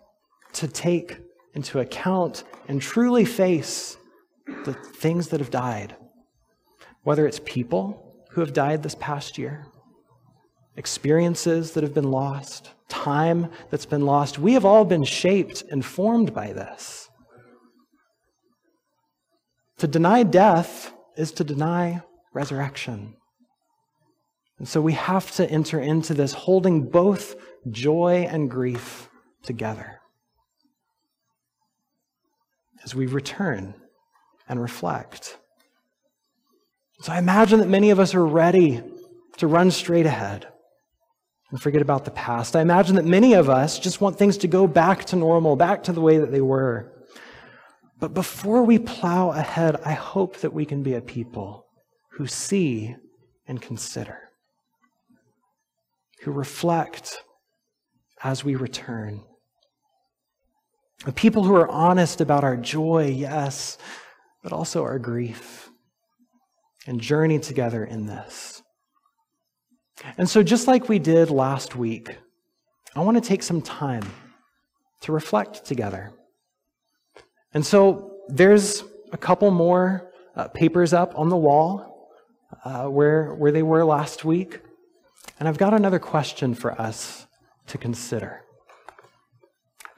to 0.54 0.68
take 0.68 1.18
into 1.54 1.80
account 1.80 2.44
and 2.68 2.80
truly 2.80 3.24
face 3.24 3.96
the 4.64 4.74
things 4.74 5.28
that 5.28 5.40
have 5.40 5.50
died, 5.50 5.96
whether 7.02 7.26
it's 7.26 7.40
people 7.44 8.24
who 8.30 8.40
have 8.40 8.52
died 8.52 8.82
this 8.82 8.96
past 8.96 9.38
year, 9.38 9.66
experiences 10.76 11.72
that 11.72 11.82
have 11.82 11.94
been 11.94 12.10
lost, 12.10 12.70
time 12.88 13.50
that's 13.70 13.86
been 13.86 14.04
lost. 14.04 14.38
We 14.38 14.54
have 14.54 14.64
all 14.64 14.84
been 14.84 15.04
shaped 15.04 15.62
and 15.70 15.84
formed 15.84 16.34
by 16.34 16.52
this. 16.52 17.08
To 19.78 19.86
deny 19.86 20.22
death 20.22 20.92
is 21.16 21.32
to 21.32 21.44
deny 21.44 22.02
resurrection. 22.32 23.16
And 24.58 24.68
so 24.68 24.80
we 24.80 24.92
have 24.92 25.30
to 25.32 25.50
enter 25.50 25.80
into 25.80 26.14
this 26.14 26.32
holding 26.32 26.88
both 26.88 27.36
joy 27.70 28.26
and 28.28 28.50
grief 28.50 29.08
together 29.42 30.00
as 32.84 32.94
we 32.94 33.06
return 33.06 33.74
and 34.48 34.60
reflect. 34.60 35.38
So 37.00 37.12
I 37.12 37.18
imagine 37.18 37.58
that 37.60 37.68
many 37.68 37.90
of 37.90 37.98
us 37.98 38.14
are 38.14 38.24
ready 38.24 38.82
to 39.38 39.46
run 39.46 39.70
straight 39.70 40.06
ahead, 40.06 40.46
and 41.54 41.62
forget 41.62 41.82
about 41.82 42.04
the 42.04 42.10
past. 42.10 42.56
I 42.56 42.62
imagine 42.62 42.96
that 42.96 43.04
many 43.04 43.34
of 43.34 43.48
us 43.48 43.78
just 43.78 44.00
want 44.00 44.18
things 44.18 44.38
to 44.38 44.48
go 44.48 44.66
back 44.66 45.04
to 45.04 45.14
normal, 45.14 45.54
back 45.54 45.84
to 45.84 45.92
the 45.92 46.00
way 46.00 46.18
that 46.18 46.32
they 46.32 46.40
were. 46.40 46.92
But 48.00 48.12
before 48.12 48.64
we 48.64 48.80
plow 48.80 49.30
ahead, 49.30 49.76
I 49.84 49.92
hope 49.92 50.38
that 50.38 50.52
we 50.52 50.64
can 50.64 50.82
be 50.82 50.94
a 50.94 51.00
people 51.00 51.64
who 52.14 52.26
see 52.26 52.96
and 53.46 53.62
consider, 53.62 54.18
who 56.22 56.32
reflect 56.32 57.18
as 58.24 58.42
we 58.42 58.56
return. 58.56 59.22
A 61.06 61.12
people 61.12 61.44
who 61.44 61.54
are 61.54 61.70
honest 61.70 62.20
about 62.20 62.42
our 62.42 62.56
joy, 62.56 63.14
yes, 63.16 63.78
but 64.42 64.52
also 64.52 64.82
our 64.82 64.98
grief, 64.98 65.70
and 66.88 67.00
journey 67.00 67.38
together 67.38 67.84
in 67.84 68.06
this. 68.06 68.63
And 70.16 70.28
so, 70.28 70.42
just 70.42 70.68
like 70.68 70.88
we 70.88 70.98
did 70.98 71.30
last 71.30 71.74
week, 71.74 72.16
I 72.94 73.00
want 73.00 73.16
to 73.16 73.28
take 73.28 73.42
some 73.42 73.60
time 73.60 74.04
to 75.00 75.12
reflect 75.12 75.64
together. 75.64 76.12
And 77.52 77.66
so, 77.66 78.12
there's 78.28 78.84
a 79.12 79.16
couple 79.16 79.50
more 79.50 80.12
uh, 80.36 80.48
papers 80.48 80.92
up 80.92 81.18
on 81.18 81.28
the 81.28 81.36
wall 81.36 82.10
uh, 82.64 82.86
where, 82.86 83.34
where 83.34 83.52
they 83.52 83.62
were 83.62 83.84
last 83.84 84.24
week. 84.24 84.60
And 85.38 85.48
I've 85.48 85.58
got 85.58 85.74
another 85.74 85.98
question 85.98 86.54
for 86.54 86.80
us 86.80 87.26
to 87.68 87.78
consider. 87.78 88.42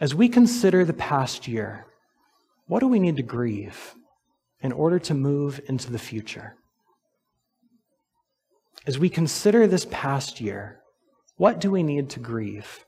As 0.00 0.14
we 0.14 0.29
consider 0.29 0.85
the 0.85 0.92
past 0.92 1.48
year, 1.48 1.87
what 2.66 2.81
do 2.81 2.88
we 2.88 2.98
need 2.98 3.16
to 3.16 3.22
grieve 3.22 3.94
in 4.61 4.72
order 4.72 4.98
to 4.98 5.14
move 5.14 5.61
into 5.68 5.90
the 5.90 5.98
future? 5.98 6.57
As 8.87 8.99
we 9.01 9.09
consider 9.09 9.66
this 9.66 9.87
past 9.90 10.40
year, 10.40 10.81
what 11.37 11.61
do 11.61 11.70
we 11.72 11.83
need 11.83 12.09
to 12.11 12.20
grieve 12.20 12.85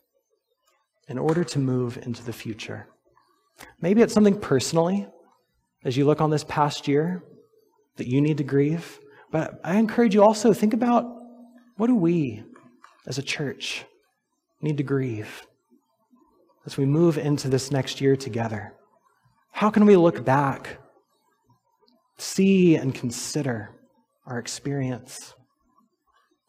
in 1.09 1.19
order 1.19 1.43
to 1.43 1.59
move 1.59 1.99
into 1.99 2.23
the 2.23 2.33
future? 2.33 2.87
Maybe 3.81 4.03
it's 4.03 4.15
something 4.15 4.39
personally 4.39 5.09
as 5.85 5.97
you 5.97 6.05
look 6.05 6.21
on 6.21 6.31
this 6.31 6.45
past 6.45 6.87
year 6.87 7.25
that 7.97 8.07
you 8.07 8.21
need 8.21 8.39
to 8.39 8.45
grieve. 8.45 9.01
But 9.33 9.61
I 9.65 9.77
encourage 9.77 10.15
you 10.15 10.23
also 10.23 10.53
think 10.53 10.73
about 10.73 11.05
what 11.77 11.89
do 11.89 11.97
we 11.97 12.45
as 13.07 13.19
a 13.19 13.23
church 13.23 13.85
need 14.63 14.77
to 14.77 14.83
grieve 14.85 15.47
as 16.65 16.77
we 16.77 16.87
move 16.87 17.19
into 17.19 17.49
this 17.49 17.73
next 17.73 18.01
year 18.01 18.15
together? 18.15 18.73
How 19.51 19.71
can 19.71 19.85
we 19.85 19.97
look 19.97 20.25
back, 20.25 20.79
see 22.19 22.77
and 22.77 22.95
consider 22.95 23.71
our 24.27 24.39
experience? 24.39 25.35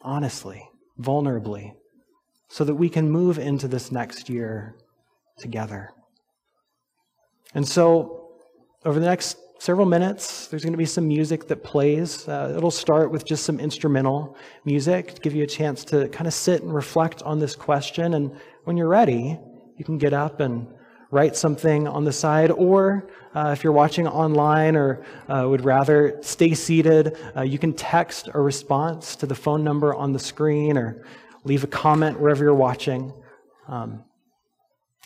Honestly, 0.02 0.70
vulnerably, 1.00 1.74
so 2.48 2.64
that 2.64 2.76
we 2.76 2.90
can 2.90 3.10
move 3.10 3.38
into 3.38 3.68
this 3.68 3.92
next 3.92 4.30
year 4.30 4.76
together. 5.38 5.92
And 7.54 7.68
so, 7.68 8.32
over 8.86 9.00
the 9.00 9.06
next 9.06 9.38
several 9.60 9.86
minutes, 9.86 10.48
there's 10.48 10.64
going 10.64 10.74
to 10.74 10.78
be 10.78 10.86
some 10.86 11.08
music 11.08 11.48
that 11.48 11.64
plays. 11.64 12.28
Uh, 12.28 12.54
it'll 12.56 12.72
start 12.72 13.12
with 13.12 13.26
just 13.26 13.44
some 13.44 13.60
instrumental 13.60 14.38
music 14.66 15.16
to 15.16 15.22
give 15.22 15.34
you 15.34 15.44
a 15.44 15.48
chance 15.48 15.84
to 15.86 16.08
kind 16.10 16.28
of 16.28 16.34
sit 16.34 16.64
and 16.64 16.74
reflect 16.74 17.22
on 17.24 17.40
this 17.40 17.56
question. 17.56 18.14
And 18.14 18.32
when 18.64 18.78
you're 18.78 18.88
ready, 18.88 19.38
you 19.78 19.86
can 19.86 19.98
get 19.98 20.14
up 20.14 20.40
and 20.40 20.68
write 21.12 21.36
something 21.36 21.88
on 21.88 22.04
the 22.04 22.12
side, 22.12 22.52
or 22.52 23.10
uh, 23.36 23.50
if 23.56 23.64
you're 23.64 23.74
watching 23.74 24.08
online 24.08 24.76
or 24.76 25.04
uh, 25.28 25.46
would 25.48 25.66
rather 25.66 26.18
stay 26.22 26.54
seated, 26.54 27.18
uh, 27.36 27.42
you 27.42 27.58
can 27.58 27.74
text 27.74 28.30
a 28.34 28.40
response 28.40 29.16
to 29.16 29.26
the 29.26 29.36
phone 29.36 29.64
number 29.64 29.94
on 29.94 30.14
the 30.14 30.20
screen 30.20 30.78
or 30.78 31.06
leave 31.44 31.64
a 31.64 31.68
comment 31.68 32.20
wherever 32.20 32.44
you're 32.44 32.54
watching. 32.54 33.14
Um, 33.68 34.04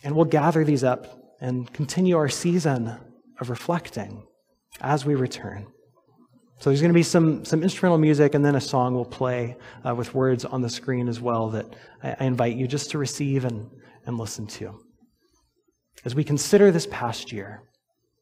and 0.04 0.16
we'll 0.16 0.26
gather 0.26 0.64
these 0.64 0.84
up 0.84 1.36
and 1.40 1.72
continue 1.74 2.18
our 2.18 2.30
season 2.30 2.98
of 3.40 3.50
reflecting 3.50 4.26
as 4.82 5.06
we 5.06 5.16
return. 5.16 5.68
So 6.60 6.70
there's 6.70 6.82
going 6.82 6.94
to 6.94 6.98
be 6.98 7.04
some, 7.04 7.44
some 7.44 7.62
instrumental 7.62 7.98
music, 7.98 8.36
and 8.36 8.44
then 8.44 8.56
a 8.56 8.62
song 8.62 8.94
will 8.94 9.06
play 9.06 9.58
uh, 9.86 9.94
with 9.96 10.14
words 10.14 10.46
on 10.46 10.62
the 10.62 10.70
screen 10.70 11.10
as 11.10 11.20
well 11.20 11.50
that 11.50 11.66
I, 12.02 12.16
I 12.20 12.26
invite 12.26 12.56
you 12.56 12.68
just 12.68 12.92
to 12.92 12.98
receive 12.98 13.44
and, 13.44 13.70
and 14.06 14.18
listen 14.18 14.48
to. 14.48 14.80
As 16.06 16.16
we 16.16 16.24
consider 16.24 16.72
this 16.72 16.88
past 16.90 17.32
year, 17.32 17.64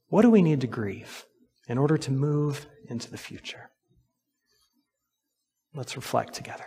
what 0.09 0.21
do 0.21 0.29
we 0.29 0.41
need 0.41 0.61
to 0.61 0.67
grieve 0.67 1.25
in 1.67 1.77
order 1.77 1.97
to 1.97 2.11
move 2.11 2.67
into 2.89 3.09
the 3.09 3.17
future? 3.17 3.71
Let's 5.73 5.95
reflect 5.95 6.33
together. 6.33 6.65